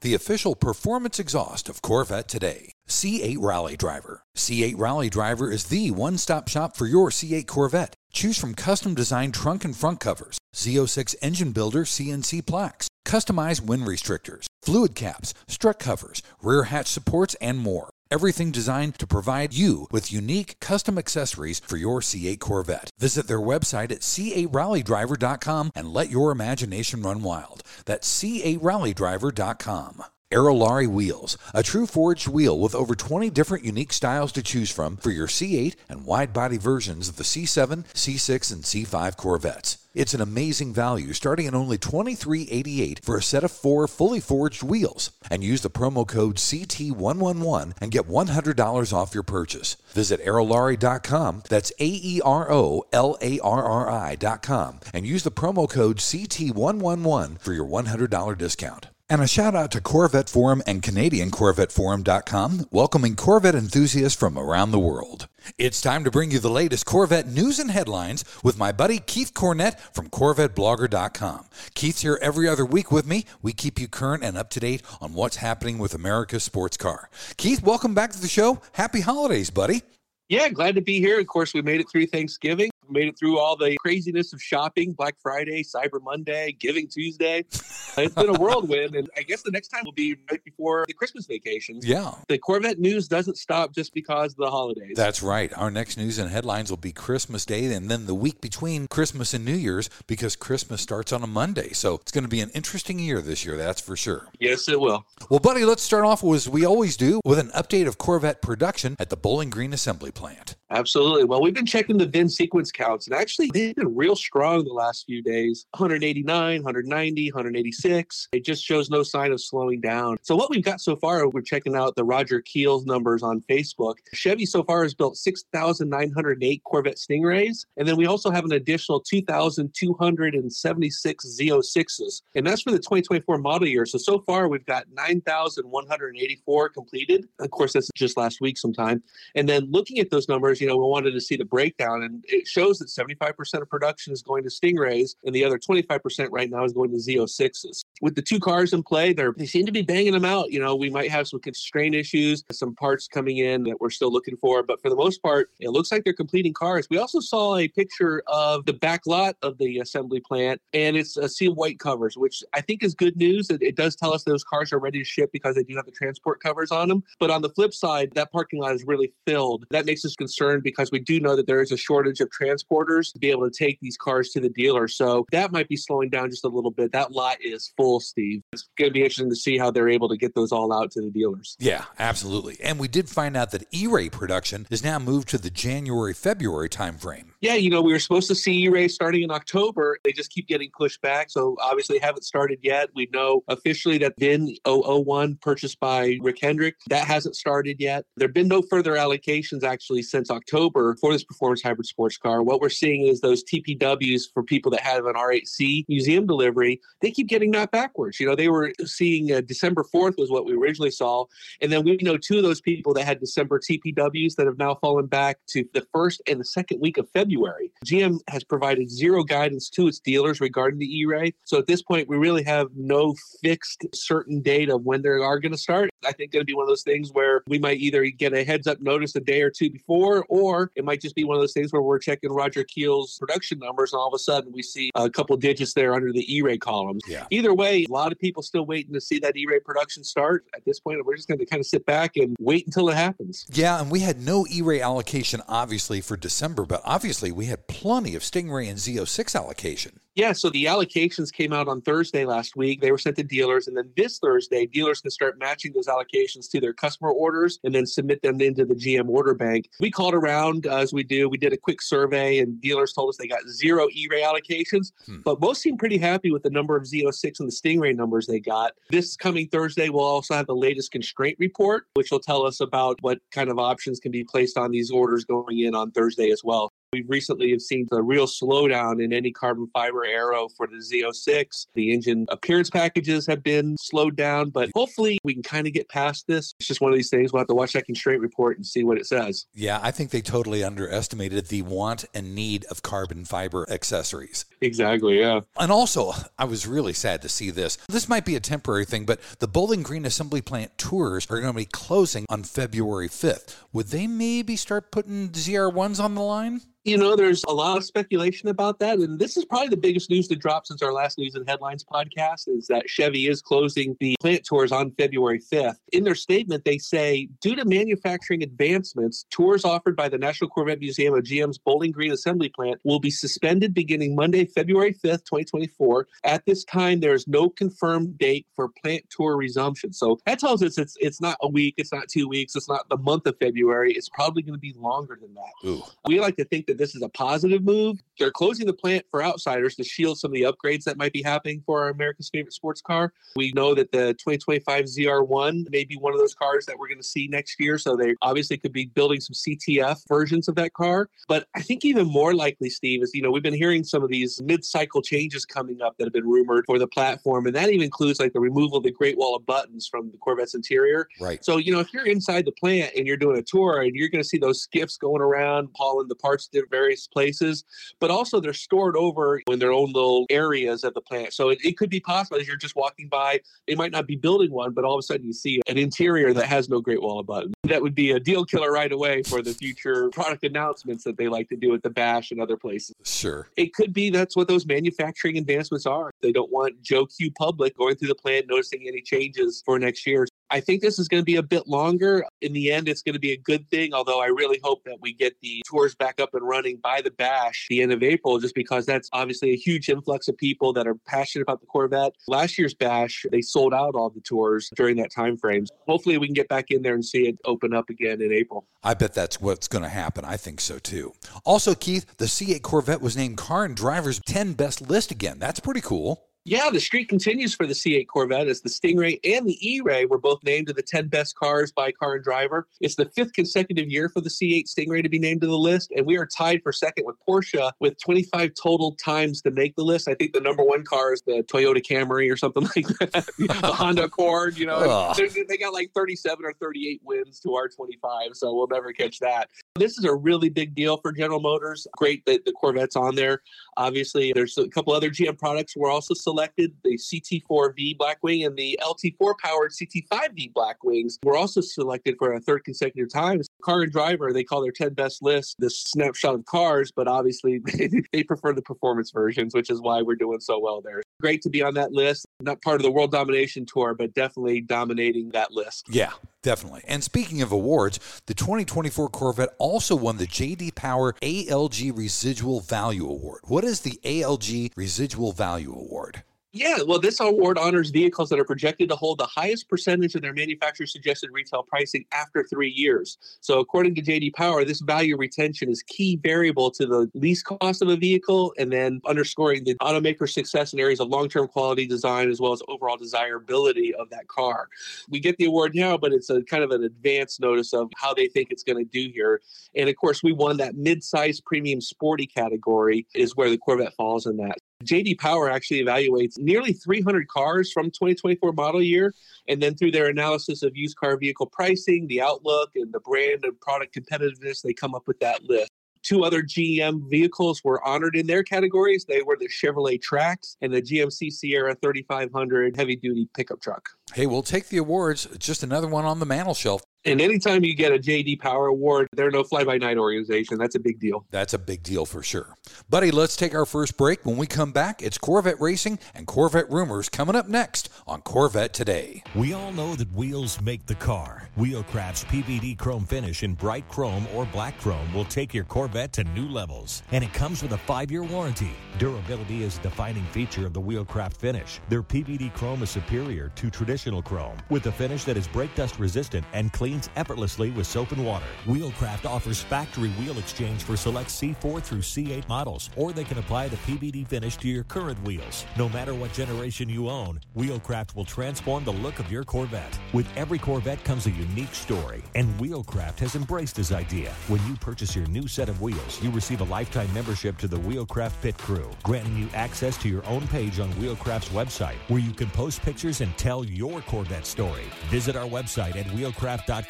the 0.00 0.14
official 0.14 0.56
performance 0.56 1.20
exhaust 1.20 1.68
of 1.68 1.82
Corvette 1.82 2.26
today. 2.26 2.72
C8 2.88 3.36
Rally 3.38 3.76
Driver. 3.76 4.24
C8 4.34 4.74
Rally 4.76 5.10
Driver 5.10 5.50
is 5.52 5.66
the 5.66 5.92
one 5.92 6.18
stop 6.18 6.48
shop 6.48 6.76
for 6.76 6.86
your 6.86 7.10
C8 7.10 7.46
Corvette. 7.46 7.94
Choose 8.16 8.38
from 8.38 8.54
custom 8.54 8.94
designed 8.94 9.34
trunk 9.34 9.62
and 9.62 9.76
front 9.76 10.00
covers, 10.00 10.38
Z06 10.54 11.16
engine 11.20 11.52
builder 11.52 11.84
CNC 11.84 12.46
plaques, 12.46 12.88
customized 13.06 13.66
wind 13.66 13.86
restrictors, 13.86 14.46
fluid 14.62 14.94
caps, 14.94 15.34
strut 15.48 15.78
covers, 15.78 16.22
rear 16.42 16.64
hatch 16.64 16.86
supports, 16.86 17.36
and 17.42 17.58
more. 17.58 17.90
Everything 18.10 18.50
designed 18.50 18.98
to 19.00 19.06
provide 19.06 19.52
you 19.52 19.86
with 19.90 20.10
unique 20.10 20.58
custom 20.60 20.96
accessories 20.96 21.60
for 21.60 21.76
your 21.76 22.00
C8 22.00 22.38
Corvette. 22.38 22.88
Visit 22.98 23.26
their 23.26 23.38
website 23.38 23.92
at 23.92 24.00
c8rallydriver.com 24.00 25.72
and 25.74 25.88
let 25.92 26.08
your 26.08 26.30
imagination 26.30 27.02
run 27.02 27.22
wild. 27.22 27.62
That's 27.84 28.08
c8rallydriver.com. 28.08 30.04
Aerolarri 30.32 30.88
Wheels, 30.88 31.38
a 31.54 31.62
true 31.62 31.86
forged 31.86 32.26
wheel 32.26 32.58
with 32.58 32.74
over 32.74 32.96
20 32.96 33.30
different 33.30 33.64
unique 33.64 33.92
styles 33.92 34.32
to 34.32 34.42
choose 34.42 34.72
from 34.72 34.96
for 34.96 35.12
your 35.12 35.28
C8 35.28 35.76
and 35.88 36.04
wide 36.04 36.32
body 36.32 36.58
versions 36.58 37.08
of 37.08 37.14
the 37.14 37.22
C7, 37.22 37.84
C6, 37.94 38.52
and 38.52 38.64
C5 38.64 39.16
Corvettes. 39.16 39.78
It's 39.94 40.14
an 40.14 40.20
amazing 40.20 40.74
value 40.74 41.12
starting 41.12 41.46
at 41.46 41.54
only 41.54 41.78
$23.88 41.78 43.04
for 43.04 43.16
a 43.16 43.22
set 43.22 43.44
of 43.44 43.52
four 43.52 43.86
fully 43.86 44.18
forged 44.18 44.64
wheels. 44.64 45.12
And 45.30 45.44
use 45.44 45.60
the 45.60 45.70
promo 45.70 46.04
code 46.04 46.36
CT111 46.36 47.76
and 47.80 47.92
get 47.92 48.08
$100 48.08 48.92
off 48.92 49.14
your 49.14 49.22
purchase. 49.22 49.76
Visit 49.92 50.20
aerolarri.com, 50.24 51.44
that's 51.48 51.70
A 51.78 51.86
E 51.86 52.20
R 52.24 52.50
O 52.50 52.84
L 52.92 53.16
A 53.22 53.38
R 53.38 53.62
R 53.62 53.88
I.com, 53.88 54.80
and 54.92 55.06
use 55.06 55.22
the 55.22 55.30
promo 55.30 55.70
code 55.70 55.98
CT111 55.98 57.40
for 57.40 57.52
your 57.52 57.66
$100 57.66 58.36
discount. 58.36 58.88
And 59.08 59.22
a 59.22 59.28
shout 59.28 59.54
out 59.54 59.70
to 59.70 59.80
Corvette 59.80 60.28
Forum 60.28 60.64
and 60.66 60.82
CanadianCorvetteForum.com, 60.82 62.66
welcoming 62.72 63.14
Corvette 63.14 63.54
enthusiasts 63.54 64.18
from 64.18 64.36
around 64.36 64.72
the 64.72 64.80
world. 64.80 65.28
It's 65.58 65.80
time 65.80 66.02
to 66.02 66.10
bring 66.10 66.32
you 66.32 66.40
the 66.40 66.50
latest 66.50 66.86
Corvette 66.86 67.28
news 67.28 67.60
and 67.60 67.70
headlines 67.70 68.24
with 68.42 68.58
my 68.58 68.72
buddy 68.72 68.98
Keith 68.98 69.32
Cornett 69.32 69.78
from 69.94 70.10
CorvetteBlogger.com. 70.10 71.44
Keith's 71.74 72.02
here 72.02 72.18
every 72.20 72.48
other 72.48 72.66
week 72.66 72.90
with 72.90 73.06
me. 73.06 73.26
We 73.42 73.52
keep 73.52 73.78
you 73.78 73.86
current 73.86 74.24
and 74.24 74.36
up 74.36 74.50
to 74.50 74.60
date 74.60 74.82
on 75.00 75.14
what's 75.14 75.36
happening 75.36 75.78
with 75.78 75.94
America's 75.94 76.42
sports 76.42 76.76
car. 76.76 77.08
Keith, 77.36 77.62
welcome 77.62 77.94
back 77.94 78.10
to 78.10 78.20
the 78.20 78.26
show. 78.26 78.60
Happy 78.72 79.02
holidays, 79.02 79.50
buddy. 79.50 79.82
Yeah, 80.28 80.48
glad 80.48 80.74
to 80.74 80.80
be 80.80 80.98
here. 80.98 81.20
Of 81.20 81.28
course, 81.28 81.54
we 81.54 81.62
made 81.62 81.80
it 81.80 81.88
through 81.88 82.08
Thanksgiving 82.08 82.70
made 82.90 83.08
it 83.08 83.18
through 83.18 83.38
all 83.38 83.56
the 83.56 83.76
craziness 83.80 84.32
of 84.32 84.42
shopping 84.42 84.92
black 84.92 85.14
friday 85.22 85.62
cyber 85.62 86.00
monday 86.02 86.54
giving 86.58 86.86
tuesday 86.88 87.44
it's 87.96 88.14
been 88.14 88.28
a 88.28 88.38
whirlwind 88.38 88.94
and 88.94 89.08
i 89.16 89.22
guess 89.22 89.42
the 89.42 89.50
next 89.50 89.68
time 89.68 89.82
will 89.84 89.92
be 89.92 90.16
right 90.30 90.42
before 90.44 90.84
the 90.86 90.92
christmas 90.94 91.26
vacations 91.26 91.86
Yeah. 91.86 92.12
the 92.28 92.38
corvette 92.38 92.78
news 92.78 93.08
doesn't 93.08 93.36
stop 93.36 93.74
just 93.74 93.94
because 93.94 94.32
of 94.32 94.38
the 94.38 94.50
holidays 94.50 94.94
That's 94.96 95.22
right. 95.22 95.52
Our 95.56 95.70
next 95.70 95.96
news 95.96 96.18
and 96.18 96.30
headlines 96.30 96.70
will 96.70 96.76
be 96.76 96.92
Christmas 96.92 97.44
Day 97.44 97.66
and 97.72 97.90
then 97.90 98.06
the 98.06 98.14
week 98.14 98.40
between 98.40 98.86
Christmas 98.88 99.34
and 99.34 99.44
New 99.44 99.54
Year's 99.54 99.88
because 100.06 100.36
Christmas 100.36 100.80
starts 100.82 101.12
on 101.12 101.22
a 101.22 101.26
Monday. 101.26 101.72
So 101.72 101.94
it's 101.94 102.12
going 102.12 102.24
to 102.24 102.28
be 102.28 102.40
an 102.40 102.50
interesting 102.50 102.98
year 102.98 103.20
this 103.20 103.44
year, 103.44 103.56
that's 103.56 103.80
for 103.80 103.96
sure. 103.96 104.28
yes 104.40 104.68
it 104.68 104.78
will 104.80 105.06
Well, 105.30 105.40
buddy, 105.40 105.64
let's 105.64 105.82
start 105.82 106.04
off 106.04 106.22
as 106.24 106.48
we 106.48 106.64
always 106.64 106.96
do 106.96 107.20
with 107.24 107.38
an 107.38 107.50
update 107.50 107.86
of 107.86 107.98
Corvette 107.98 108.42
production 108.42 108.96
at 108.98 109.10
the 109.10 109.16
Bowling 109.16 109.50
Green 109.50 109.72
Assembly 109.72 110.10
Plant. 110.10 110.54
Absolutely. 110.76 111.24
Well, 111.24 111.40
we've 111.40 111.54
been 111.54 111.64
checking 111.64 111.96
the 111.96 112.04
VIN 112.04 112.28
sequence 112.28 112.70
counts, 112.70 113.06
and 113.06 113.16
actually, 113.16 113.50
they've 113.54 113.74
been 113.74 113.96
real 113.96 114.14
strong 114.14 114.62
the 114.62 114.74
last 114.74 115.06
few 115.06 115.22
days 115.22 115.64
189, 115.78 116.62
190, 116.62 117.32
186. 117.32 118.28
It 118.32 118.44
just 118.44 118.62
shows 118.62 118.90
no 118.90 119.02
sign 119.02 119.32
of 119.32 119.40
slowing 119.40 119.80
down. 119.80 120.18
So, 120.20 120.36
what 120.36 120.50
we've 120.50 120.62
got 120.62 120.82
so 120.82 120.94
far, 120.94 121.26
we're 121.30 121.40
checking 121.40 121.74
out 121.74 121.96
the 121.96 122.04
Roger 122.04 122.42
Keels 122.42 122.84
numbers 122.84 123.22
on 123.22 123.40
Facebook. 123.48 123.94
Chevy 124.12 124.44
so 124.44 124.62
far 124.64 124.82
has 124.82 124.92
built 124.92 125.16
6,908 125.16 126.62
Corvette 126.64 126.96
Stingrays, 126.96 127.64
and 127.78 127.88
then 127.88 127.96
we 127.96 128.04
also 128.04 128.30
have 128.30 128.44
an 128.44 128.52
additional 128.52 129.00
2,276 129.00 131.38
Z06s, 131.40 132.20
and 132.34 132.46
that's 132.46 132.60
for 132.60 132.72
the 132.72 132.78
2024 132.78 133.38
model 133.38 133.66
year. 133.66 133.86
So, 133.86 133.96
so 133.96 134.18
far, 134.26 134.48
we've 134.48 134.66
got 134.66 134.84
9,184 134.92 136.68
completed. 136.68 137.26
Of 137.40 137.50
course, 137.50 137.72
that's 137.72 137.88
just 137.94 138.18
last 138.18 138.42
week 138.42 138.58
sometime. 138.58 139.02
And 139.34 139.48
then 139.48 139.70
looking 139.70 140.00
at 140.00 140.10
those 140.10 140.28
numbers, 140.28 140.60
you 140.60 140.65
know, 140.68 140.76
we 140.76 140.84
wanted 140.84 141.12
to 141.12 141.20
see 141.20 141.36
the 141.36 141.44
breakdown, 141.44 142.02
and 142.02 142.24
it 142.28 142.46
shows 142.46 142.78
that 142.78 142.88
75% 142.88 143.62
of 143.62 143.68
production 143.68 144.12
is 144.12 144.22
going 144.22 144.42
to 144.44 144.48
Stingrays, 144.48 145.16
and 145.24 145.34
the 145.34 145.44
other 145.44 145.58
25% 145.58 146.28
right 146.30 146.50
now 146.50 146.64
is 146.64 146.72
going 146.72 146.90
to 146.90 146.96
Z06s. 146.96 147.84
With 148.00 148.14
the 148.14 148.22
two 148.22 148.40
cars 148.40 148.72
in 148.72 148.82
play, 148.82 149.12
they're, 149.12 149.34
they 149.36 149.46
seem 149.46 149.66
to 149.66 149.72
be 149.72 149.82
banging 149.82 150.12
them 150.12 150.24
out. 150.24 150.50
You 150.50 150.60
know, 150.60 150.76
we 150.76 150.90
might 150.90 151.10
have 151.10 151.28
some 151.28 151.40
constraint 151.40 151.94
issues, 151.94 152.44
some 152.52 152.74
parts 152.74 153.08
coming 153.08 153.38
in 153.38 153.64
that 153.64 153.80
we're 153.80 153.90
still 153.90 154.12
looking 154.12 154.36
for, 154.36 154.62
but 154.62 154.80
for 154.80 154.90
the 154.90 154.96
most 154.96 155.22
part, 155.22 155.50
it 155.60 155.70
looks 155.70 155.92
like 155.92 156.04
they're 156.04 156.12
completing 156.12 156.52
cars. 156.52 156.86
We 156.90 156.98
also 156.98 157.20
saw 157.20 157.56
a 157.56 157.68
picture 157.68 158.22
of 158.26 158.64
the 158.66 158.72
back 158.72 159.06
lot 159.06 159.36
of 159.42 159.58
the 159.58 159.78
assembly 159.78 160.20
plant, 160.20 160.60
and 160.72 160.96
it's 160.96 161.16
a 161.16 161.28
sea 161.28 161.46
of 161.46 161.56
white 161.56 161.78
covers, 161.78 162.16
which 162.16 162.42
I 162.52 162.60
think 162.60 162.82
is 162.82 162.94
good 162.94 163.16
news. 163.16 163.50
It, 163.50 163.62
it 163.62 163.76
does 163.76 163.96
tell 163.96 164.12
us 164.12 164.24
those 164.24 164.44
cars 164.44 164.72
are 164.72 164.78
ready 164.78 164.98
to 164.98 165.04
ship 165.04 165.30
because 165.32 165.54
they 165.54 165.64
do 165.64 165.76
have 165.76 165.86
the 165.86 165.92
transport 165.92 166.40
covers 166.40 166.70
on 166.70 166.88
them. 166.88 167.02
But 167.18 167.30
on 167.30 167.42
the 167.42 167.50
flip 167.50 167.74
side, 167.74 168.12
that 168.14 168.32
parking 168.32 168.60
lot 168.60 168.74
is 168.74 168.84
really 168.84 169.12
filled. 169.26 169.66
That 169.70 169.86
makes 169.86 170.04
us 170.04 170.14
concerned 170.14 170.45
because 170.62 170.90
we 170.90 170.98
do 170.98 171.20
know 171.20 171.36
that 171.36 171.46
there 171.46 171.60
is 171.60 171.72
a 171.72 171.76
shortage 171.76 172.20
of 172.20 172.28
transporters 172.30 173.12
to 173.12 173.18
be 173.18 173.30
able 173.30 173.48
to 173.48 173.56
take 173.56 173.78
these 173.80 173.96
cars 173.96 174.30
to 174.30 174.40
the 174.40 174.48
dealer. 174.48 174.88
So 174.88 175.26
that 175.32 175.52
might 175.52 175.68
be 175.68 175.76
slowing 175.76 176.10
down 176.10 176.30
just 176.30 176.44
a 176.44 176.48
little 176.48 176.70
bit. 176.70 176.92
That 176.92 177.12
lot 177.12 177.38
is 177.40 177.72
full, 177.76 178.00
Steve. 178.00 178.42
It's 178.52 178.68
going 178.78 178.90
to 178.90 178.92
be 178.92 179.00
interesting 179.00 179.30
to 179.30 179.36
see 179.36 179.58
how 179.58 179.70
they're 179.70 179.88
able 179.88 180.08
to 180.08 180.16
get 180.16 180.34
those 180.34 180.52
all 180.52 180.72
out 180.72 180.90
to 180.92 181.00
the 181.00 181.10
dealers. 181.10 181.56
Yeah, 181.58 181.84
absolutely. 181.98 182.58
And 182.62 182.78
we 182.78 182.88
did 182.88 183.08
find 183.08 183.36
out 183.36 183.50
that 183.52 183.64
E-Ray 183.72 184.08
production 184.10 184.66
is 184.70 184.82
now 184.84 184.98
moved 184.98 185.28
to 185.28 185.38
the 185.38 185.50
January 185.50 186.14
February 186.14 186.68
timeframe. 186.68 187.30
Yeah, 187.40 187.54
you 187.54 187.70
know, 187.70 187.82
we 187.82 187.92
were 187.92 187.98
supposed 187.98 188.28
to 188.28 188.34
see 188.34 188.64
E-Ray 188.64 188.88
starting 188.88 189.22
in 189.22 189.30
October. 189.30 189.98
They 190.04 190.12
just 190.12 190.30
keep 190.30 190.48
getting 190.48 190.70
pushed 190.76 191.00
back. 191.02 191.30
So 191.30 191.56
obviously 191.60 191.98
haven't 191.98 192.24
started 192.24 192.58
yet. 192.62 192.88
We 192.94 193.08
know 193.12 193.42
officially 193.48 193.98
that 193.98 194.14
VIN 194.18 194.56
001 194.66 195.36
purchased 195.42 195.78
by 195.80 196.18
Rick 196.20 196.38
Hendrick, 196.40 196.76
that 196.88 197.06
hasn't 197.06 197.36
started 197.36 197.76
yet. 197.78 198.04
There 198.16 198.28
have 198.28 198.34
been 198.34 198.48
no 198.48 198.62
further 198.62 198.92
allocations 198.92 199.62
actually 199.62 200.02
since 200.02 200.30
October 200.36 200.96
for 201.00 201.12
this 201.12 201.24
performance 201.24 201.62
hybrid 201.62 201.86
sports 201.86 202.16
car. 202.16 202.42
What 202.42 202.60
we're 202.60 202.68
seeing 202.68 203.06
is 203.06 203.20
those 203.20 203.42
TPWs 203.44 204.22
for 204.32 204.42
people 204.42 204.70
that 204.72 204.80
have 204.80 205.06
an 205.06 205.14
R8C 205.14 205.86
museum 205.88 206.26
delivery, 206.26 206.80
they 207.00 207.10
keep 207.10 207.28
getting 207.28 207.50
knocked 207.50 207.72
backwards. 207.72 208.20
You 208.20 208.26
know, 208.26 208.36
they 208.36 208.48
were 208.48 208.72
seeing 208.84 209.32
uh, 209.32 209.40
December 209.40 209.84
4th 209.92 210.18
was 210.18 210.30
what 210.30 210.44
we 210.44 210.54
originally 210.54 210.90
saw. 210.90 211.24
And 211.60 211.72
then 211.72 211.84
we 211.84 211.96
know 212.02 212.16
two 212.16 212.36
of 212.36 212.42
those 212.42 212.60
people 212.60 212.94
that 212.94 213.04
had 213.04 213.20
December 213.20 213.58
TPWs 213.58 214.36
that 214.36 214.46
have 214.46 214.58
now 214.58 214.76
fallen 214.76 215.06
back 215.06 215.38
to 215.48 215.64
the 215.74 215.86
first 215.92 216.22
and 216.28 216.38
the 216.38 216.44
second 216.44 216.80
week 216.80 216.98
of 216.98 217.08
February. 217.10 217.72
GM 217.84 218.18
has 218.28 218.44
provided 218.44 218.90
zero 218.90 219.24
guidance 219.24 219.70
to 219.70 219.88
its 219.88 219.98
dealers 219.98 220.40
regarding 220.40 220.78
the 220.78 220.98
E-Ray. 220.98 221.34
So 221.44 221.58
at 221.58 221.66
this 221.66 221.82
point, 221.82 222.08
we 222.08 222.16
really 222.16 222.42
have 222.44 222.68
no 222.76 223.14
fixed 223.42 223.86
certain 223.94 224.42
date 224.42 224.70
of 224.70 224.82
when 224.82 225.02
they 225.02 225.08
are 225.08 225.38
going 225.38 225.52
to 225.52 225.58
start. 225.58 225.90
I 226.04 226.12
think 226.12 226.32
going 226.32 226.42
to 226.42 226.44
be 226.44 226.54
one 226.54 226.64
of 226.64 226.68
those 226.68 226.82
things 226.82 227.10
where 227.12 227.42
we 227.46 227.58
might 227.58 227.78
either 227.78 228.04
get 228.06 228.34
a 228.34 228.44
heads 228.44 228.66
up 228.66 228.80
notice 228.80 229.16
a 229.16 229.20
day 229.20 229.42
or 229.42 229.50
two 229.50 229.70
before, 229.70 230.25
or 230.28 230.70
it 230.74 230.84
might 230.84 231.00
just 231.00 231.14
be 231.14 231.24
one 231.24 231.36
of 231.36 231.42
those 231.42 231.52
things 231.52 231.72
where 231.72 231.82
we're 231.82 231.98
checking 231.98 232.32
Roger 232.32 232.64
Keel's 232.64 233.18
production 233.18 233.58
numbers 233.58 233.92
and 233.92 234.00
all 234.00 234.08
of 234.08 234.14
a 234.14 234.18
sudden 234.18 234.52
we 234.52 234.62
see 234.62 234.90
a 234.94 235.10
couple 235.10 235.36
digits 235.36 235.74
there 235.74 235.94
under 235.94 236.12
the 236.12 236.34
E-Ray 236.34 236.58
columns. 236.58 237.02
Yeah. 237.06 237.26
Either 237.30 237.54
way, 237.54 237.84
a 237.88 237.92
lot 237.92 238.12
of 238.12 238.18
people 238.18 238.42
still 238.42 238.66
waiting 238.66 238.92
to 238.94 239.00
see 239.00 239.18
that 239.20 239.36
E-Ray 239.36 239.60
production 239.60 240.04
start. 240.04 240.44
At 240.54 240.64
this 240.64 240.80
point, 240.80 241.04
we're 241.04 241.16
just 241.16 241.28
going 241.28 241.38
to 241.38 241.46
kind 241.46 241.60
of 241.60 241.66
sit 241.66 241.86
back 241.86 242.16
and 242.16 242.36
wait 242.40 242.66
until 242.66 242.88
it 242.88 242.96
happens. 242.96 243.46
Yeah, 243.52 243.80
and 243.80 243.90
we 243.90 244.00
had 244.00 244.20
no 244.20 244.46
E-Ray 244.50 244.80
allocation 244.80 245.42
obviously 245.48 246.00
for 246.00 246.16
December, 246.16 246.64
but 246.64 246.82
obviously 246.84 247.32
we 247.32 247.46
had 247.46 247.66
plenty 247.68 248.14
of 248.14 248.22
Stingray 248.22 248.68
and 248.68 248.78
Z06 248.78 249.34
allocation. 249.34 250.00
Yeah, 250.16 250.32
so 250.32 250.48
the 250.48 250.64
allocations 250.64 251.30
came 251.30 251.52
out 251.52 251.68
on 251.68 251.82
Thursday 251.82 252.24
last 252.24 252.56
week. 252.56 252.80
They 252.80 252.90
were 252.90 252.96
sent 252.96 253.16
to 253.16 253.22
dealers, 253.22 253.68
and 253.68 253.76
then 253.76 253.90
this 253.98 254.18
Thursday, 254.18 254.64
dealers 254.64 255.02
can 255.02 255.10
start 255.10 255.38
matching 255.38 255.74
those 255.74 255.88
allocations 255.88 256.50
to 256.52 256.60
their 256.60 256.72
customer 256.72 257.10
orders 257.10 257.60
and 257.64 257.74
then 257.74 257.84
submit 257.84 258.22
them 258.22 258.40
into 258.40 258.64
the 258.64 258.74
GM 258.74 259.10
order 259.10 259.34
bank. 259.34 259.68
We 259.78 259.90
called 259.90 260.14
around 260.14 260.66
uh, 260.66 260.78
as 260.78 260.94
we 260.94 261.02
do. 261.02 261.28
We 261.28 261.36
did 261.36 261.52
a 261.52 261.58
quick 261.58 261.82
survey, 261.82 262.38
and 262.38 262.58
dealers 262.62 262.94
told 262.94 263.10
us 263.10 263.18
they 263.18 263.28
got 263.28 263.46
zero 263.46 263.88
E-Ray 263.92 264.22
allocations, 264.22 264.92
hmm. 265.04 265.18
but 265.22 265.38
most 265.38 265.60
seem 265.60 265.76
pretty 265.76 265.98
happy 265.98 266.30
with 266.30 266.42
the 266.42 266.50
number 266.50 266.78
of 266.78 266.84
Z06 266.84 267.40
and 267.40 267.48
the 267.48 267.52
Stingray 267.52 267.94
numbers 267.94 268.26
they 268.26 268.40
got. 268.40 268.72
This 268.88 269.16
coming 269.16 269.48
Thursday, 269.48 269.90
we'll 269.90 270.02
also 270.02 270.32
have 270.32 270.46
the 270.46 270.56
latest 270.56 270.92
constraint 270.92 271.36
report, 271.38 271.88
which 271.92 272.10
will 272.10 272.20
tell 272.20 272.46
us 272.46 272.60
about 272.60 272.96
what 273.02 273.18
kind 273.32 273.50
of 273.50 273.58
options 273.58 274.00
can 274.00 274.12
be 274.12 274.24
placed 274.24 274.56
on 274.56 274.70
these 274.70 274.90
orders 274.90 275.26
going 275.26 275.58
in 275.58 275.74
on 275.74 275.90
Thursday 275.90 276.30
as 276.30 276.40
well. 276.42 276.72
We 276.96 277.04
recently 277.08 277.50
have 277.50 277.60
seen 277.60 277.86
a 277.92 278.00
real 278.00 278.26
slowdown 278.26 279.04
in 279.04 279.12
any 279.12 279.30
carbon 279.30 279.68
fiber 279.74 280.06
aero 280.06 280.48
for 280.56 280.66
the 280.66 280.76
Z06. 280.76 281.66
The 281.74 281.92
engine 281.92 282.24
appearance 282.30 282.70
packages 282.70 283.26
have 283.26 283.42
been 283.42 283.76
slowed 283.78 284.16
down, 284.16 284.48
but 284.48 284.70
hopefully 284.74 285.18
we 285.22 285.34
can 285.34 285.42
kind 285.42 285.66
of 285.66 285.74
get 285.74 285.90
past 285.90 286.26
this. 286.26 286.54
It's 286.58 286.66
just 286.66 286.80
one 286.80 286.90
of 286.90 286.96
these 286.96 287.10
things. 287.10 287.34
We'll 287.34 287.40
have 287.40 287.48
to 287.48 287.54
watch 287.54 287.74
that 287.74 287.84
constraint 287.84 288.22
report 288.22 288.56
and 288.56 288.66
see 288.66 288.82
what 288.82 288.96
it 288.96 289.04
says. 289.04 289.44
Yeah, 289.52 289.78
I 289.82 289.90
think 289.90 290.08
they 290.08 290.22
totally 290.22 290.64
underestimated 290.64 291.48
the 291.48 291.60
want 291.60 292.06
and 292.14 292.34
need 292.34 292.64
of 292.70 292.80
carbon 292.80 293.26
fiber 293.26 293.70
accessories. 293.70 294.46
Exactly, 294.62 295.20
yeah. 295.20 295.40
And 295.60 295.70
also, 295.70 296.12
I 296.38 296.46
was 296.46 296.66
really 296.66 296.94
sad 296.94 297.20
to 297.20 297.28
see 297.28 297.50
this. 297.50 297.76
This 297.90 298.08
might 298.08 298.24
be 298.24 298.36
a 298.36 298.40
temporary 298.40 298.86
thing, 298.86 299.04
but 299.04 299.20
the 299.38 299.48
Bowling 299.48 299.82
Green 299.82 300.06
Assembly 300.06 300.40
Plant 300.40 300.78
tours 300.78 301.26
are 301.28 301.42
going 301.42 301.52
to 301.52 301.58
be 301.58 301.66
closing 301.66 302.24
on 302.30 302.42
February 302.42 303.10
5th. 303.10 303.56
Would 303.74 303.88
they 303.88 304.06
maybe 304.06 304.56
start 304.56 304.90
putting 304.90 305.28
ZR1s 305.28 306.02
on 306.02 306.14
the 306.14 306.22
line? 306.22 306.62
You 306.86 306.96
know, 306.96 307.16
there's 307.16 307.42
a 307.48 307.52
lot 307.52 307.76
of 307.76 307.84
speculation 307.84 308.48
about 308.48 308.78
that. 308.78 309.00
And 309.00 309.18
this 309.18 309.36
is 309.36 309.44
probably 309.44 309.68
the 309.68 309.76
biggest 309.76 310.08
news 310.08 310.28
to 310.28 310.36
drop 310.36 310.66
since 310.66 310.82
our 310.82 310.92
last 310.92 311.18
News 311.18 311.34
and 311.34 311.46
Headlines 311.48 311.84
podcast 311.84 312.48
is 312.48 312.68
that 312.68 312.88
Chevy 312.88 313.26
is 313.26 313.42
closing 313.42 313.96
the 313.98 314.14
plant 314.20 314.44
tours 314.44 314.70
on 314.70 314.92
February 314.92 315.40
5th. 315.40 315.78
In 315.92 316.04
their 316.04 316.14
statement, 316.14 316.64
they 316.64 316.78
say, 316.78 317.28
due 317.40 317.56
to 317.56 317.64
manufacturing 317.64 318.44
advancements, 318.44 319.26
tours 319.30 319.64
offered 319.64 319.96
by 319.96 320.08
the 320.08 320.16
National 320.16 320.48
Corvette 320.48 320.78
Museum 320.78 321.14
of 321.14 321.24
GM's 321.24 321.58
Bowling 321.58 321.90
Green 321.90 322.12
Assembly 322.12 322.50
Plant 322.50 322.80
will 322.84 323.00
be 323.00 323.10
suspended 323.10 323.74
beginning 323.74 324.14
Monday, 324.14 324.44
February 324.44 324.92
5th, 324.94 325.24
2024. 325.24 326.06
At 326.22 326.46
this 326.46 326.62
time, 326.64 327.00
there 327.00 327.14
is 327.14 327.26
no 327.26 327.50
confirmed 327.50 328.16
date 328.16 328.46
for 328.54 328.68
plant 328.68 329.02
tour 329.10 329.36
resumption. 329.36 329.92
So 329.92 330.20
that 330.24 330.38
tells 330.38 330.62
us 330.62 330.78
it's 330.78 330.96
it's 331.00 331.20
not 331.20 331.36
a 331.42 331.48
week, 331.48 331.74
it's 331.78 331.92
not 331.92 332.08
two 332.08 332.28
weeks, 332.28 332.54
it's 332.54 332.68
not 332.68 332.88
the 332.88 332.96
month 332.96 333.26
of 333.26 333.36
February. 333.40 333.92
It's 333.92 334.08
probably 334.08 334.42
going 334.42 334.54
to 334.54 334.60
be 334.60 334.74
longer 334.78 335.18
than 335.20 335.34
that. 335.34 335.68
Ooh. 335.68 335.82
We 336.06 336.20
like 336.20 336.36
to 336.36 336.44
think 336.44 336.66
that 336.66 336.75
this 336.76 336.94
is 336.94 337.02
a 337.02 337.08
positive 337.08 337.62
move. 337.62 337.98
They're 338.18 338.30
closing 338.30 338.66
the 338.66 338.72
plant 338.72 339.04
for 339.10 339.22
outsiders 339.22 339.74
to 339.76 339.84
shield 339.84 340.18
some 340.18 340.30
of 340.30 340.34
the 340.34 340.42
upgrades 340.42 340.84
that 340.84 340.96
might 340.96 341.12
be 341.12 341.22
happening 341.22 341.62
for 341.66 341.82
our 341.82 341.90
America's 341.90 342.30
favorite 342.30 342.54
sports 342.54 342.80
car. 342.80 343.12
We 343.36 343.52
know 343.52 343.74
that 343.74 343.92
the 343.92 344.14
2025 344.14 344.84
ZR1 344.84 345.70
may 345.70 345.84
be 345.84 345.96
one 345.96 346.12
of 346.12 346.18
those 346.18 346.34
cars 346.34 346.66
that 346.66 346.78
we're 346.78 346.88
going 346.88 347.00
to 347.00 347.06
see 347.06 347.28
next 347.28 347.60
year. 347.60 347.78
So 347.78 347.96
they 347.96 348.14
obviously 348.22 348.56
could 348.56 348.72
be 348.72 348.86
building 348.86 349.20
some 349.20 349.34
CTF 349.34 350.02
versions 350.08 350.48
of 350.48 350.54
that 350.56 350.72
car. 350.72 351.08
But 351.28 351.46
I 351.54 351.60
think 351.60 351.84
even 351.84 352.06
more 352.06 352.34
likely, 352.34 352.70
Steve, 352.70 353.02
is 353.02 353.12
you 353.14 353.22
know, 353.22 353.30
we've 353.30 353.42
been 353.42 353.54
hearing 353.54 353.84
some 353.84 354.02
of 354.02 354.08
these 354.08 354.40
mid 354.42 354.64
cycle 354.64 355.02
changes 355.02 355.44
coming 355.44 355.82
up 355.82 355.96
that 355.98 356.04
have 356.04 356.12
been 356.12 356.28
rumored 356.28 356.64
for 356.66 356.78
the 356.78 356.86
platform. 356.86 357.46
And 357.46 357.54
that 357.54 357.68
even 357.68 357.82
includes 357.82 358.20
like 358.20 358.32
the 358.32 358.40
removal 358.40 358.78
of 358.78 358.84
the 358.84 358.90
Great 358.92 359.16
Wall 359.16 359.36
of 359.36 359.44
Buttons 359.46 359.86
from 359.86 360.10
the 360.10 360.18
Corvette's 360.18 360.54
interior. 360.54 361.08
Right. 361.20 361.44
So, 361.44 361.58
you 361.58 361.72
know, 361.72 361.80
if 361.80 361.92
you're 361.92 362.06
inside 362.06 362.44
the 362.44 362.52
plant 362.52 362.92
and 362.96 363.06
you're 363.06 363.16
doing 363.16 363.38
a 363.38 363.42
tour 363.42 363.82
and 363.82 363.94
you're 363.94 364.08
going 364.08 364.22
to 364.22 364.28
see 364.28 364.38
those 364.38 364.62
skiffs 364.62 364.96
going 364.96 365.22
around, 365.22 365.68
hauling 365.74 366.08
the 366.08 366.14
parts 366.14 366.48
to 366.48 366.65
various 366.70 367.06
places, 367.06 367.64
but 368.00 368.10
also 368.10 368.40
they're 368.40 368.52
stored 368.52 368.96
over 368.96 369.40
in 369.50 369.58
their 369.58 369.72
own 369.72 369.92
little 369.92 370.26
areas 370.30 370.84
of 370.84 370.94
the 370.94 371.00
plant. 371.00 371.32
So 371.32 371.48
it, 371.50 371.58
it 371.64 371.76
could 371.76 371.90
be 371.90 372.00
possible 372.00 372.38
as 372.38 372.46
you're 372.46 372.56
just 372.56 372.76
walking 372.76 373.08
by, 373.08 373.40
they 373.66 373.74
might 373.74 373.92
not 373.92 374.06
be 374.06 374.16
building 374.16 374.50
one, 374.50 374.72
but 374.72 374.84
all 374.84 374.94
of 374.94 374.98
a 374.98 375.02
sudden 375.02 375.26
you 375.26 375.32
see 375.32 375.60
an 375.66 375.78
interior 375.78 376.32
that 376.32 376.46
has 376.46 376.68
no 376.68 376.80
Great 376.80 377.02
Wall 377.02 377.20
of 377.20 377.26
Buttons. 377.26 377.54
That 377.64 377.82
would 377.82 377.94
be 377.94 378.12
a 378.12 378.20
deal 378.20 378.44
killer 378.44 378.72
right 378.72 378.92
away 378.92 379.22
for 379.22 379.42
the 379.42 379.52
future 379.52 380.08
product 380.10 380.44
announcements 380.44 381.04
that 381.04 381.16
they 381.16 381.28
like 381.28 381.48
to 381.48 381.56
do 381.56 381.74
at 381.74 381.82
the 381.82 381.90
Bash 381.90 382.30
and 382.30 382.40
other 382.40 382.56
places. 382.56 382.94
Sure. 383.04 383.48
It 383.56 383.74
could 383.74 383.92
be 383.92 384.10
that's 384.10 384.36
what 384.36 384.48
those 384.48 384.66
manufacturing 384.66 385.38
advancements 385.38 385.86
are. 385.86 386.10
They 386.22 386.32
don't 386.32 386.50
want 386.50 386.80
Joe 386.82 387.06
Q 387.06 387.30
public 387.32 387.76
going 387.76 387.96
through 387.96 388.08
the 388.08 388.14
plant 388.14 388.46
noticing 388.48 388.84
any 388.86 389.00
changes 389.00 389.62
for 389.64 389.78
next 389.78 390.06
year. 390.06 390.26
I 390.50 390.60
think 390.60 390.80
this 390.80 390.98
is 390.98 391.08
going 391.08 391.20
to 391.20 391.24
be 391.24 391.36
a 391.36 391.42
bit 391.42 391.66
longer. 391.66 392.24
In 392.40 392.52
the 392.52 392.70
end, 392.70 392.88
it's 392.88 393.02
going 393.02 393.14
to 393.14 393.20
be 393.20 393.32
a 393.32 393.36
good 393.36 393.68
thing, 393.70 393.92
although 393.92 394.20
I 394.20 394.26
really 394.26 394.60
hope 394.62 394.84
that 394.84 394.98
we 395.00 395.12
get 395.12 395.36
the 395.40 395.62
tours 395.66 395.94
back 395.94 396.20
up 396.20 396.34
and 396.34 396.46
running 396.46 396.76
by 396.76 397.00
the 397.00 397.10
bash 397.10 397.66
the 397.68 397.82
end 397.82 397.92
of 397.92 398.02
April, 398.02 398.38
just 398.38 398.54
because 398.54 398.86
that's 398.86 399.08
obviously 399.12 399.50
a 399.50 399.56
huge 399.56 399.88
influx 399.88 400.28
of 400.28 400.36
people 400.36 400.72
that 400.74 400.86
are 400.86 400.94
passionate 401.06 401.42
about 401.42 401.60
the 401.60 401.66
Corvette. 401.66 402.12
Last 402.28 402.58
year's 402.58 402.74
bash, 402.74 403.26
they 403.32 403.42
sold 403.42 403.74
out 403.74 403.94
all 403.94 404.10
the 404.10 404.20
tours 404.20 404.70
during 404.76 404.96
that 404.96 405.12
time 405.12 405.36
frame. 405.36 405.66
Hopefully 405.86 406.18
we 406.18 406.26
can 406.26 406.34
get 406.34 406.48
back 406.48 406.70
in 406.70 406.82
there 406.82 406.94
and 406.94 407.04
see 407.04 407.26
it 407.28 407.36
open 407.44 407.74
up 407.74 407.90
again 407.90 408.22
in 408.22 408.32
April. 408.32 408.66
I 408.84 408.94
bet 408.94 409.14
that's 409.14 409.40
what's 409.40 409.66
going 409.68 409.82
to 409.82 409.88
happen. 409.88 410.24
I 410.24 410.36
think 410.36 410.60
so 410.60 410.78
too. 410.78 411.12
Also, 411.44 411.74
Keith, 411.74 412.06
the 412.18 412.26
C8 412.26 412.62
Corvette 412.62 413.00
was 413.00 413.16
named 413.16 413.36
Car 413.36 413.64
and 413.64 413.76
Driver's 413.76 414.20
10 414.26 414.52
best 414.52 414.88
list 414.88 415.10
again. 415.10 415.38
That's 415.38 415.60
pretty 415.60 415.80
cool. 415.80 416.22
Yeah, 416.48 416.70
the 416.70 416.78
streak 416.78 417.08
continues 417.08 417.56
for 417.56 417.66
the 417.66 417.72
C8 417.72 418.06
Corvette 418.06 418.46
as 418.46 418.60
the 418.60 418.68
Stingray 418.68 419.18
and 419.24 419.48
the 419.48 419.58
E-Ray 419.68 420.04
were 420.06 420.16
both 420.16 420.44
named 420.44 420.68
to 420.68 420.72
the 420.72 420.80
10 420.80 421.08
best 421.08 421.34
cars 421.34 421.72
by 421.72 421.90
Car 421.90 422.14
and 422.14 422.22
Driver. 422.22 422.68
It's 422.80 422.94
the 422.94 423.06
fifth 423.16 423.32
consecutive 423.32 423.90
year 423.90 424.08
for 424.08 424.20
the 424.20 424.28
C8 424.28 424.72
Stingray 424.72 425.02
to 425.02 425.08
be 425.08 425.18
named 425.18 425.40
to 425.40 425.48
the 425.48 425.58
list, 425.58 425.90
and 425.96 426.06
we 426.06 426.16
are 426.16 426.24
tied 426.24 426.62
for 426.62 426.70
second 426.70 427.04
with 427.04 427.16
Porsche 427.28 427.72
with 427.80 427.98
25 427.98 428.52
total 428.54 428.92
times 428.92 429.42
to 429.42 429.50
make 429.50 429.74
the 429.74 429.82
list. 429.82 430.06
I 430.06 430.14
think 430.14 430.34
the 430.34 430.40
number 430.40 430.62
one 430.62 430.84
car 430.84 431.12
is 431.12 431.20
the 431.22 431.42
Toyota 431.52 431.84
Camry 431.84 432.32
or 432.32 432.36
something 432.36 432.62
like 432.76 432.86
that, 433.00 433.28
the 433.38 433.72
Honda 433.74 434.04
Accord. 434.04 434.56
You 434.56 434.66
know, 434.66 435.12
they 435.48 435.56
got 435.56 435.72
like 435.72 435.90
37 435.96 436.44
or 436.44 436.52
38 436.52 437.00
wins 437.02 437.40
to 437.40 437.56
our 437.56 437.66
25, 437.66 438.36
so 438.36 438.54
we'll 438.54 438.68
never 438.68 438.92
catch 438.92 439.18
that. 439.18 439.50
This 439.78 439.98
is 439.98 440.04
a 440.04 440.14
really 440.14 440.48
big 440.48 440.74
deal 440.74 440.96
for 440.96 441.12
General 441.12 441.40
Motors. 441.40 441.86
Great 441.96 442.24
that 442.26 442.44
the 442.44 442.52
Corvette's 442.52 442.96
on 442.96 443.14
there. 443.14 443.42
Obviously, 443.76 444.32
there's 444.32 444.56
a 444.56 444.68
couple 444.68 444.92
other 444.92 445.10
GM 445.10 445.38
products 445.38 445.76
we're 445.76 445.90
also 445.90 446.14
selected. 446.14 446.74
The 446.84 446.96
CT4V 446.96 447.98
Blackwing 447.98 448.46
and 448.46 448.56
the 448.56 448.78
LT4 448.82 449.34
powered 449.38 449.72
CT5V 449.72 450.52
Blackwings 450.52 451.18
were 451.22 451.36
also 451.36 451.60
selected 451.60 452.16
for 452.18 452.32
a 452.32 452.40
third 452.40 452.64
consecutive 452.64 453.12
time. 453.12 453.40
Car 453.62 453.82
and 453.82 453.92
Driver, 453.92 454.32
they 454.32 454.44
call 454.44 454.62
their 454.62 454.72
10 454.72 454.94
best 454.94 455.22
list 455.22 455.56
this 455.58 455.82
snapshot 455.82 456.34
of 456.34 456.44
cars, 456.46 456.90
but 456.90 457.08
obviously 457.08 457.58
they 458.12 458.22
prefer 458.22 458.52
the 458.52 458.62
performance 458.62 459.10
versions, 459.10 459.54
which 459.54 459.70
is 459.70 459.80
why 459.80 460.02
we're 460.02 460.16
doing 460.16 460.40
so 460.40 460.58
well 460.58 460.80
there. 460.80 461.02
Great 461.20 461.42
to 461.42 461.50
be 461.50 461.62
on 461.62 461.74
that 461.74 461.92
list. 461.92 462.26
Not 462.40 462.60
part 462.62 462.76
of 462.76 462.82
the 462.82 462.90
World 462.90 463.12
Domination 463.12 463.66
Tour, 463.66 463.94
but 463.94 464.14
definitely 464.14 464.60
dominating 464.60 465.30
that 465.30 465.52
list. 465.52 465.86
Yeah, 465.88 466.12
Definitely. 466.46 466.82
And 466.86 467.02
speaking 467.02 467.42
of 467.42 467.50
awards, 467.50 467.98
the 468.26 468.34
2024 468.34 469.08
Corvette 469.08 469.56
also 469.58 469.96
won 469.96 470.16
the 470.16 470.28
JD 470.28 470.76
Power 470.76 471.12
ALG 471.20 471.98
Residual 471.98 472.60
Value 472.60 473.10
Award. 473.10 473.40
What 473.48 473.64
is 473.64 473.80
the 473.80 473.98
ALG 474.04 474.70
Residual 474.76 475.32
Value 475.32 475.72
Award? 475.72 476.22
Yeah, 476.56 476.78
well, 476.86 476.98
this 476.98 477.20
award 477.20 477.58
honors 477.58 477.90
vehicles 477.90 478.30
that 478.30 478.40
are 478.40 478.44
projected 478.44 478.88
to 478.88 478.96
hold 478.96 479.18
the 479.18 479.26
highest 479.26 479.68
percentage 479.68 480.14
of 480.14 480.22
their 480.22 480.32
manufacturer 480.32 480.86
suggested 480.86 481.28
retail 481.30 481.62
pricing 481.62 482.06
after 482.12 482.44
three 482.44 482.70
years. 482.70 483.18
So, 483.42 483.60
according 483.60 483.94
to 483.96 484.02
JD 484.02 484.32
Power, 484.32 484.64
this 484.64 484.80
value 484.80 485.18
retention 485.18 485.68
is 485.68 485.82
key 485.82 486.16
variable 486.16 486.70
to 486.70 486.86
the 486.86 487.10
lease 487.12 487.42
cost 487.42 487.82
of 487.82 487.90
a 487.90 487.96
vehicle 487.96 488.54
and 488.56 488.72
then 488.72 489.02
underscoring 489.04 489.64
the 489.64 489.74
automaker's 489.82 490.32
success 490.32 490.72
in 490.72 490.80
areas 490.80 490.98
of 490.98 491.08
long 491.08 491.28
term 491.28 491.46
quality 491.46 491.86
design 491.86 492.30
as 492.30 492.40
well 492.40 492.54
as 492.54 492.62
overall 492.68 492.96
desirability 492.96 493.94
of 493.94 494.08
that 494.08 494.26
car. 494.28 494.70
We 495.10 495.20
get 495.20 495.36
the 495.36 495.44
award 495.44 495.74
now, 495.74 495.98
but 495.98 496.14
it's 496.14 496.30
a 496.30 496.40
kind 496.40 496.64
of 496.64 496.70
an 496.70 496.84
advance 496.84 497.38
notice 497.38 497.74
of 497.74 497.90
how 497.96 498.14
they 498.14 498.28
think 498.28 498.50
it's 498.50 498.62
going 498.62 498.82
to 498.82 498.90
do 498.90 499.12
here. 499.12 499.42
And 499.74 499.90
of 499.90 499.96
course, 499.96 500.22
we 500.22 500.32
won 500.32 500.56
that 500.56 500.74
mid 500.74 501.04
size 501.04 501.38
premium 501.38 501.82
sporty 501.82 502.26
category, 502.26 503.06
is 503.14 503.36
where 503.36 503.50
the 503.50 503.58
Corvette 503.58 503.92
falls 503.92 504.24
in 504.24 504.38
that. 504.38 504.56
JD 504.84 505.18
Power 505.18 505.50
actually 505.50 505.82
evaluates 505.82 506.38
nearly 506.38 506.72
300 506.72 507.28
cars 507.28 507.72
from 507.72 507.86
2024 507.86 508.52
model 508.52 508.82
year. 508.82 509.14
And 509.48 509.62
then 509.62 509.74
through 509.74 509.92
their 509.92 510.08
analysis 510.08 510.62
of 510.62 510.76
used 510.76 510.96
car 510.96 511.16
vehicle 511.16 511.46
pricing, 511.46 512.06
the 512.06 512.20
outlook, 512.20 512.70
and 512.76 512.92
the 512.92 513.00
brand 513.00 513.44
and 513.44 513.58
product 513.60 513.94
competitiveness, 513.94 514.62
they 514.62 514.72
come 514.72 514.94
up 514.94 515.06
with 515.06 515.18
that 515.20 515.42
list. 515.44 515.70
Two 516.02 516.22
other 516.22 516.42
GM 516.42 517.10
vehicles 517.10 517.64
were 517.64 517.84
honored 517.84 518.14
in 518.14 518.28
their 518.28 518.44
categories. 518.44 519.04
They 519.08 519.22
were 519.22 519.36
the 519.36 519.48
Chevrolet 519.48 520.00
Trax 520.00 520.56
and 520.60 520.72
the 520.72 520.80
GMC 520.80 521.32
Sierra 521.32 521.74
3500 521.74 522.76
heavy 522.76 522.94
duty 522.94 523.28
pickup 523.34 523.60
truck. 523.60 523.88
Hey, 524.14 524.26
we'll 524.26 524.44
take 524.44 524.68
the 524.68 524.76
awards. 524.76 525.26
Just 525.38 525.64
another 525.64 525.88
one 525.88 526.04
on 526.04 526.20
the 526.20 526.26
mantle 526.26 526.54
shelf. 526.54 526.82
And 527.06 527.20
anytime 527.20 527.62
you 527.62 527.72
get 527.72 527.92
a 527.92 527.98
JD 527.98 528.40
Power 528.40 528.66
Award, 528.66 529.06
they're 529.12 529.30
no 529.30 529.44
fly 529.44 529.62
by 529.62 529.78
night 529.78 529.96
organization. 529.96 530.58
That's 530.58 530.74
a 530.74 530.80
big 530.80 530.98
deal. 530.98 531.24
That's 531.30 531.54
a 531.54 531.58
big 531.58 531.84
deal 531.84 532.04
for 532.04 532.20
sure. 532.20 532.56
Buddy, 532.90 533.12
let's 533.12 533.36
take 533.36 533.54
our 533.54 533.64
first 533.64 533.96
break. 533.96 534.26
When 534.26 534.36
we 534.36 534.48
come 534.48 534.72
back, 534.72 535.02
it's 535.02 535.16
Corvette 535.16 535.60
Racing 535.60 536.00
and 536.16 536.26
Corvette 536.26 536.68
Rumors 536.68 537.08
coming 537.08 537.36
up 537.36 537.48
next 537.48 537.90
on 538.08 538.22
Corvette 538.22 538.72
Today. 538.72 539.22
We 539.36 539.52
all 539.52 539.70
know 539.70 539.94
that 539.94 540.12
wheels 540.14 540.60
make 540.60 540.86
the 540.86 540.96
car. 540.96 541.48
Wheelcraft's 541.56 542.24
PVD 542.24 542.76
chrome 542.76 543.04
finish 543.04 543.44
in 543.44 543.54
bright 543.54 543.88
chrome 543.88 544.26
or 544.34 544.44
black 544.44 544.76
chrome 544.80 545.14
will 545.14 545.24
take 545.26 545.54
your 545.54 545.64
Corvette 545.64 546.12
to 546.14 546.24
new 546.24 546.48
levels. 546.48 547.04
And 547.12 547.22
it 547.22 547.32
comes 547.32 547.62
with 547.62 547.70
a 547.70 547.78
five 547.78 548.10
year 548.10 548.24
warranty. 548.24 548.72
Durability 548.98 549.62
is 549.62 549.78
a 549.78 549.82
defining 549.82 550.24
feature 550.26 550.66
of 550.66 550.72
the 550.72 550.80
Wheelcraft 550.80 551.36
finish. 551.36 551.78
Their 551.88 552.02
PVD 552.02 552.52
chrome 552.54 552.82
is 552.82 552.90
superior 552.90 553.52
to 553.54 553.70
traditional 553.70 554.22
chrome 554.22 554.56
with 554.70 554.86
a 554.86 554.92
finish 554.92 555.22
that 555.22 555.36
is 555.36 555.46
brake 555.46 555.74
dust 555.76 556.00
resistant 556.00 556.44
and 556.52 556.72
clean 556.72 556.95
effortlessly 557.16 557.70
with 557.70 557.86
soap 557.86 558.12
and 558.12 558.24
water. 558.24 558.46
Wheelcraft 558.66 559.28
offers 559.28 559.60
factory 559.60 560.10
wheel 560.10 560.38
exchange 560.38 560.82
for 560.82 560.96
select 560.96 561.28
C4 561.28 561.82
through 561.82 562.00
C8 562.00 562.48
models, 562.48 562.90
or 562.96 563.12
they 563.12 563.24
can 563.24 563.38
apply 563.38 563.68
the 563.68 563.76
PVD 563.76 564.26
finish 564.26 564.56
to 564.56 564.68
your 564.68 564.84
current 564.84 565.22
wheels. 565.22 565.64
No 565.76 565.88
matter 565.88 566.14
what 566.14 566.32
generation 566.32 566.88
you 566.88 567.08
own, 567.08 567.40
Wheelcraft 567.56 568.14
will 568.14 568.24
transform 568.24 568.84
the 568.84 568.92
look 568.92 569.18
of 569.18 569.30
your 569.30 569.44
Corvette. 569.44 569.98
With 570.12 570.26
every 570.36 570.58
Corvette 570.58 571.04
comes 571.04 571.26
a 571.26 571.30
unique 571.30 571.74
story, 571.74 572.22
and 572.34 572.48
Wheelcraft 572.58 573.18
has 573.18 573.34
embraced 573.36 573.76
this 573.76 573.92
idea. 573.92 574.32
When 574.48 574.64
you 574.66 574.74
purchase 574.76 575.14
your 575.14 575.26
new 575.26 575.46
set 575.46 575.68
of 575.68 575.82
wheels, 575.82 576.22
you 576.22 576.30
receive 576.30 576.60
a 576.60 576.64
lifetime 576.64 577.12
membership 577.12 577.58
to 577.58 577.68
the 577.68 577.78
Wheelcraft 577.78 578.40
Pit 578.42 578.58
Crew, 578.58 578.90
granting 579.02 579.36
you 579.36 579.48
access 579.54 579.96
to 579.98 580.08
your 580.08 580.26
own 580.26 580.46
page 580.48 580.80
on 580.80 580.90
Wheelcraft's 580.94 581.50
website, 581.50 581.96
where 582.08 582.20
you 582.20 582.32
can 582.32 582.50
post 582.50 582.82
pictures 582.82 583.20
and 583.20 583.36
tell 583.36 583.64
your 583.64 584.00
Corvette 584.02 584.46
story. 584.46 584.84
Visit 585.08 585.36
our 585.36 585.46
website 585.46 585.96
at 585.96 586.06
wheelcraft.com 586.06 586.85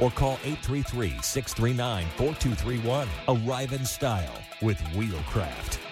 or 0.00 0.10
call 0.10 0.38
833 0.44 1.18
639 1.22 2.06
4231. 2.16 3.08
Arrive 3.28 3.72
in 3.72 3.84
style 3.84 4.42
with 4.62 4.78
Wheelcraft. 4.94 5.85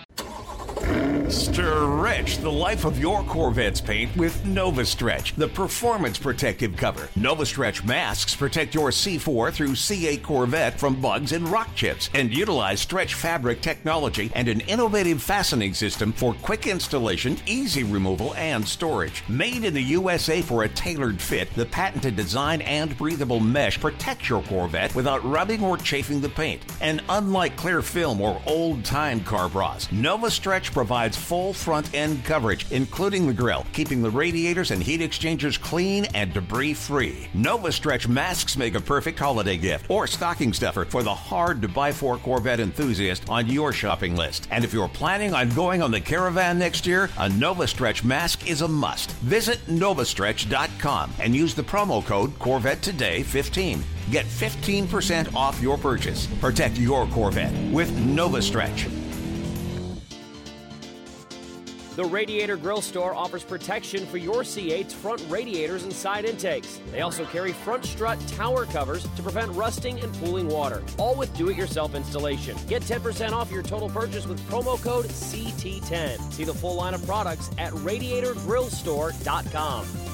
Stretch 1.35 2.39
the 2.39 2.53
life 2.53 2.85
of 2.85 3.01
your 3.01 3.25
Corvette's 3.25 3.81
paint 3.81 4.17
with 4.17 4.47
Nova 4.47 4.87
Stretch, 4.87 5.35
the 5.35 5.49
performance 5.49 6.17
protective 6.17 6.77
cover. 6.77 7.09
Nova 7.17 7.45
Stretch 7.45 7.83
masks 7.83 8.37
protect 8.37 8.73
your 8.73 8.91
C4 8.91 9.53
through 9.53 9.73
C8 9.73 10.23
Corvette 10.23 10.79
from 10.79 11.01
bugs 11.01 11.33
and 11.33 11.49
rock 11.49 11.75
chips 11.75 12.09
and 12.15 12.33
utilize 12.33 12.81
stretch 12.81 13.15
fabric 13.15 13.61
technology 13.61 14.31
and 14.37 14.47
an 14.47 14.61
innovative 14.61 15.21
fastening 15.21 15.75
system 15.75 16.13
for 16.13 16.35
quick 16.35 16.69
installation, 16.69 17.37
easy 17.47 17.83
removal, 17.83 18.33
and 18.35 18.67
storage. 18.67 19.25
Made 19.29 19.65
in 19.65 19.75
the 19.75 19.83
USA 19.83 20.41
for 20.41 20.63
a 20.63 20.69
tailored 20.69 21.21
fit, 21.21 21.53
the 21.55 21.67
patented 21.67 22.15
design 22.15 22.61
and 22.61 22.97
breathable 22.97 23.41
mesh 23.41 23.81
protects 23.81 24.29
your 24.29 24.43
Corvette 24.45 24.95
without 24.95 25.25
rubbing 25.25 25.65
or 25.65 25.79
chafing 25.79 26.21
the 26.21 26.29
paint. 26.29 26.63
And 26.81 27.03
unlike 27.09 27.57
clear 27.57 27.83
film 27.83 28.21
or 28.21 28.41
old 28.47 28.85
time 28.85 29.19
car 29.25 29.49
bras, 29.49 29.91
Nova 29.91 30.31
Stretch 30.31 30.71
provides 30.71 31.24
full 31.25 31.55
front 31.55 31.93
end 31.95 32.23
coverage, 32.25 32.67
including 32.71 33.27
the 33.27 33.33
grill, 33.33 33.65
keeping 33.73 34.03
the 34.03 34.11
radiators 34.11 34.71
and 34.71 34.83
heat 34.83 35.01
exchangers 35.01 35.57
clean 35.57 36.05
and 36.15 36.33
debris 36.33 36.75
free. 36.75 37.27
Nova 37.33 37.73
Stretch 37.73 38.07
masks 38.07 38.57
make 38.57 38.75
a 38.75 38.81
perfect 38.81 39.19
holiday 39.19 39.57
gift 39.57 39.91
or 39.91 40.07
stocking 40.07 40.53
stuffer 40.53 40.85
for 40.85 41.03
the 41.03 41.15
hard 41.15 41.63
to 41.63 41.69
buy 41.69 41.91
for 41.93 42.19
Corvette 42.19 42.61
enthusiast 42.61 43.25
on 43.29 43.47
your 43.49 43.73
shopping 43.73 44.17
list. 44.17 44.47
And 44.51 44.65
if 44.65 44.73
you're 44.73 44.89
planning 44.89 45.33
on 45.33 45.49
going 45.51 45.83
on 45.83 45.91
the 45.91 46.01
caravan 46.01 46.59
next 46.59 46.87
year, 46.87 47.09
a 47.19 47.29
Nova 47.29 47.67
Stretch 47.67 48.05
mask 48.05 48.49
is 48.49 48.61
a 48.61 48.69
must. 48.69 49.13
Visit 49.23 49.59
novastretch.com 49.67 51.13
and 51.21 51.35
use 51.35 51.55
the 51.55 51.63
promo 51.63 52.05
code 52.05 52.39
Corvette 52.39 52.83
Today 52.83 53.23
15. 53.23 53.83
Get 54.11 54.27
15% 54.27 55.35
off 55.35 55.61
your 55.63 55.79
purchase. 55.79 56.27
Protect 56.41 56.77
your 56.77 57.07
Corvette 57.07 57.55
with 57.73 57.91
Nova 58.05 58.43
Stretch. 58.43 58.87
The 61.97 62.05
Radiator 62.05 62.57
Grill 62.57 62.83
Store 62.83 63.15
offers 63.15 63.45
protection 63.45 64.05
for 64.07 64.19
your 64.19 64.43
C8's 64.43 64.93
front 64.93 65.25
radiators 65.29 65.85
and 65.85 65.93
side 65.93 66.25
intakes. 66.25 66.81
They 66.91 67.03
also 67.03 67.25
carry 67.27 67.53
front 67.53 67.85
strut 67.85 68.19
tower 68.29 68.67
covers 68.67 69.05
to 69.05 69.23
prevent 69.23 69.53
rusting 69.53 70.01
and 70.01 70.13
pooling 70.15 70.49
water, 70.49 70.83
all 70.99 71.15
with 71.15 71.33
do 71.37 71.51
it 71.51 71.57
yourself 71.57 71.95
installation. 71.95 72.57
Get 72.67 72.83
10% 72.83 73.31
off 73.31 73.53
your 73.53 73.63
total 73.63 73.89
purchase 73.89 74.27
with 74.27 74.41
promo 74.49 74.83
code 74.83 75.05
CT10. 75.05 76.33
See 76.33 76.43
the 76.43 76.53
full 76.53 76.75
line 76.75 76.95
of 76.95 77.07
products 77.07 77.49
at 77.59 77.73
radiatorgrillstore.com. 77.73 80.14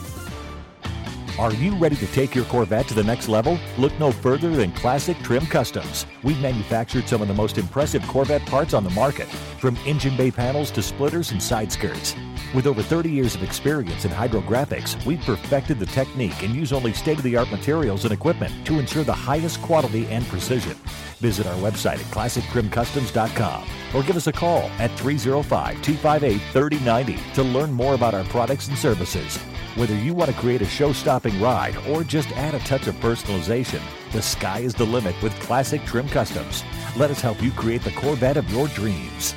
Are 1.38 1.54
you 1.54 1.74
ready 1.76 1.96
to 1.96 2.06
take 2.08 2.34
your 2.34 2.44
Corvette 2.46 2.88
to 2.88 2.94
the 2.94 3.04
next 3.04 3.28
level? 3.28 3.58
Look 3.78 3.98
no 3.98 4.10
further 4.12 4.50
than 4.50 4.72
Classic 4.72 5.16
Trim 5.18 5.46
Customs. 5.46 6.06
We've 6.22 6.40
manufactured 6.40 7.08
some 7.08 7.22
of 7.22 7.28
the 7.28 7.34
most 7.34 7.56
impressive 7.56 8.06
Corvette 8.06 8.44
parts 8.46 8.74
on 8.74 8.84
the 8.84 8.90
market, 8.90 9.28
from 9.58 9.78
engine 9.86 10.16
bay 10.16 10.30
panels 10.30 10.70
to 10.72 10.82
splitters 10.82 11.30
and 11.30 11.42
side 11.42 11.72
skirts. 11.72 12.14
With 12.52 12.66
over 12.66 12.82
30 12.82 13.10
years 13.10 13.36
of 13.36 13.44
experience 13.44 14.04
in 14.04 14.10
hydrographics, 14.10 15.04
we've 15.06 15.20
perfected 15.20 15.78
the 15.78 15.86
technique 15.86 16.42
and 16.42 16.52
use 16.52 16.72
only 16.72 16.92
state 16.92 17.18
of 17.18 17.22
the 17.22 17.36
art 17.36 17.48
materials 17.52 18.04
and 18.04 18.12
equipment 18.12 18.66
to 18.66 18.80
ensure 18.80 19.04
the 19.04 19.12
highest 19.12 19.62
quality 19.62 20.06
and 20.08 20.26
precision. 20.26 20.76
Visit 21.20 21.46
our 21.46 21.54
website 21.56 22.00
at 22.00 22.10
classictrimcustoms.com 22.10 23.68
or 23.94 24.02
give 24.02 24.16
us 24.16 24.26
a 24.26 24.32
call 24.32 24.62
at 24.80 24.90
305 24.98 25.80
258 25.80 26.40
3090 26.52 27.18
to 27.34 27.42
learn 27.44 27.72
more 27.72 27.94
about 27.94 28.14
our 28.14 28.24
products 28.24 28.66
and 28.66 28.76
services. 28.76 29.36
Whether 29.76 29.94
you 29.94 30.12
want 30.12 30.30
to 30.30 30.36
create 30.36 30.62
a 30.62 30.66
show 30.66 30.92
stopping 30.92 31.40
ride 31.40 31.76
or 31.88 32.02
just 32.02 32.32
add 32.32 32.56
a 32.56 32.58
touch 32.60 32.88
of 32.88 32.96
personalization, 32.96 33.80
the 34.10 34.22
sky 34.22 34.58
is 34.58 34.74
the 34.74 34.84
limit 34.84 35.14
with 35.22 35.38
Classic 35.38 35.84
Trim 35.84 36.08
Customs. 36.08 36.64
Let 36.96 37.12
us 37.12 37.20
help 37.20 37.40
you 37.40 37.52
create 37.52 37.82
the 37.82 37.92
Corvette 37.92 38.36
of 38.36 38.50
your 38.50 38.66
dreams. 38.68 39.36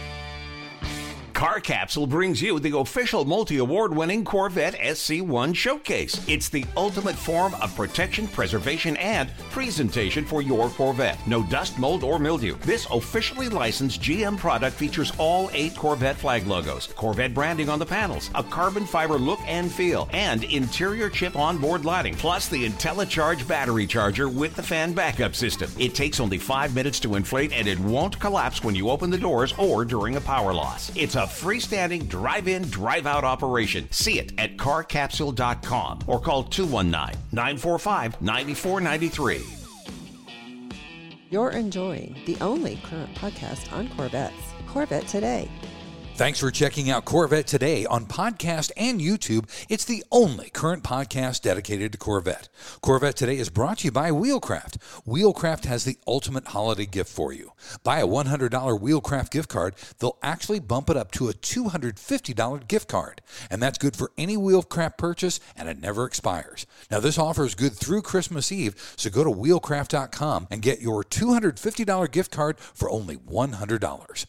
Car 1.44 1.60
Capsule 1.60 2.08
brings 2.08 2.42
you 2.42 2.58
the 2.58 2.78
official 2.78 3.26
multi 3.26 3.58
award 3.58 3.94
winning 3.94 4.24
Corvette 4.24 4.76
SC1 4.76 5.54
showcase. 5.54 6.26
It's 6.26 6.48
the 6.48 6.64
ultimate 6.78 7.18
form 7.18 7.54
of 7.56 7.76
protection, 7.76 8.30
preservation, 8.30 8.96
and 8.96 9.30
presentation 9.52 10.24
for 10.24 10.42
your 10.42 10.70
Corvette. 10.70 11.20
No 11.28 11.44
dust, 11.44 11.78
mold, 11.78 12.02
or 12.02 12.18
mildew. 12.18 12.56
This 12.60 12.88
officially 12.90 13.50
licensed 13.50 14.02
GM 14.02 14.38
product 14.38 14.78
features 14.78 15.12
all 15.18 15.50
eight 15.52 15.76
Corvette 15.76 16.16
flag 16.16 16.48
logos, 16.48 16.88
Corvette 16.96 17.34
branding 17.34 17.68
on 17.68 17.78
the 17.78 17.86
panels, 17.86 18.30
a 18.36 18.44
carbon 18.44 18.86
fiber 18.86 19.16
look 19.16 19.42
and 19.46 19.70
feel, 19.70 20.08
and 20.14 20.46
interior 20.46 21.10
chip 21.10 21.36
onboard 21.36 21.84
lighting, 21.84 22.16
plus 22.16 22.48
the 22.48 22.70
IntelliCharge 22.70 23.46
battery 23.50 23.86
charger 23.86 24.30
with 24.30 24.56
the 24.56 24.64
fan 24.64 24.94
backup 24.94 25.36
system. 25.36 25.70
It 25.78 25.94
takes 25.94 26.22
only 26.22 26.38
five 26.38 26.74
minutes 26.74 27.02
to 27.02 27.16
inflate 27.16 27.52
and 27.52 27.68
it 27.68 27.80
won't 27.82 28.18
collapse 28.22 28.64
when 28.64 28.76
you 28.76 28.90
open 28.90 29.10
the 29.10 29.18
doors 29.18 29.54
or 29.58 29.84
during 29.84 30.16
a 30.16 30.22
power 30.22 30.54
loss. 30.54 30.90
It's 30.96 31.16
a 31.16 31.33
freestanding 31.34 32.08
drive 32.08 32.48
in, 32.48 32.64
drive 32.70 33.06
out 33.06 33.24
operation. 33.24 33.88
See 33.92 34.20
it 34.20 34.32
at 34.38 34.58
carcapsule.com 34.58 36.00
or 36.08 36.20
call 36.20 36.44
219 36.44 37.20
945 37.32 38.22
9493. 38.22 39.42
You're 41.30 41.50
enjoying 41.50 42.16
the 42.28 42.38
only 42.42 42.80
current 42.84 43.16
podcast 43.16 43.74
on 43.74 43.90
Corvettes, 43.90 44.36
Corvette 44.68 45.08
Today. 45.08 45.50
Thanks 46.16 46.40
for 46.40 46.52
checking 46.52 46.92
out 46.92 47.06
Corvette 47.06 47.48
today 47.48 47.88
on 47.88 48.06
podcast 48.06 48.72
and 48.78 49.02
YouTube. 49.02 49.50
It's 49.68 49.84
the 49.84 50.04
only 50.12 50.52
current 50.52 50.84
podcast 50.84 51.42
dedicated 51.42 51.92
to 51.92 51.98
Corvette. 51.98 52.50
Corvette 52.82 53.16
today 53.16 53.40
is 53.40 53.50
brought 53.50 53.80
to 53.80 53.86
you 53.86 53.92
by 53.92 54.12
Wheelcraft. 54.12 54.78
Wheelcraft 55.08 55.66
has 55.66 55.86
the 55.86 55.98
ultimate 56.06 56.50
holiday 56.50 56.86
gift 56.86 57.10
for 57.10 57.34
you. 57.34 57.54
Buy 57.84 57.98
a 57.98 58.06
$100 58.08 58.52
Wheelcraft 58.52 59.32
gift 59.32 59.50
card, 59.50 59.74
they'll 59.98 60.20
actually 60.22 60.60
bump 60.60 60.92
it 60.92 60.98
up 60.98 61.10
to 61.14 61.30
a 61.30 61.34
$250 61.34 62.68
gift 62.68 62.88
card. 62.88 63.24
And 63.50 63.60
that's 63.60 63.80
good 63.80 63.96
for 63.96 64.12
any 64.16 64.38
Wheelcraft 64.38 65.00
purchase 65.00 65.40
and 65.56 65.68
it 65.68 65.80
never 65.80 66.06
expires. 66.06 66.68
Now, 66.92 67.00
this 67.00 67.18
offer 67.18 67.44
is 67.44 67.56
good 67.56 67.74
through 67.74 68.04
Christmas 68.04 68.52
Eve, 68.52 68.76
so 68.98 69.10
go 69.10 69.24
to 69.24 69.32
wheelcraft.com 69.32 70.48
and 70.52 70.62
get 70.62 70.80
your 70.80 71.04
$250 71.04 72.12
gift 72.12 72.32
card 72.32 72.60
for 72.60 72.88
only 72.92 73.18
$100. 73.18 74.26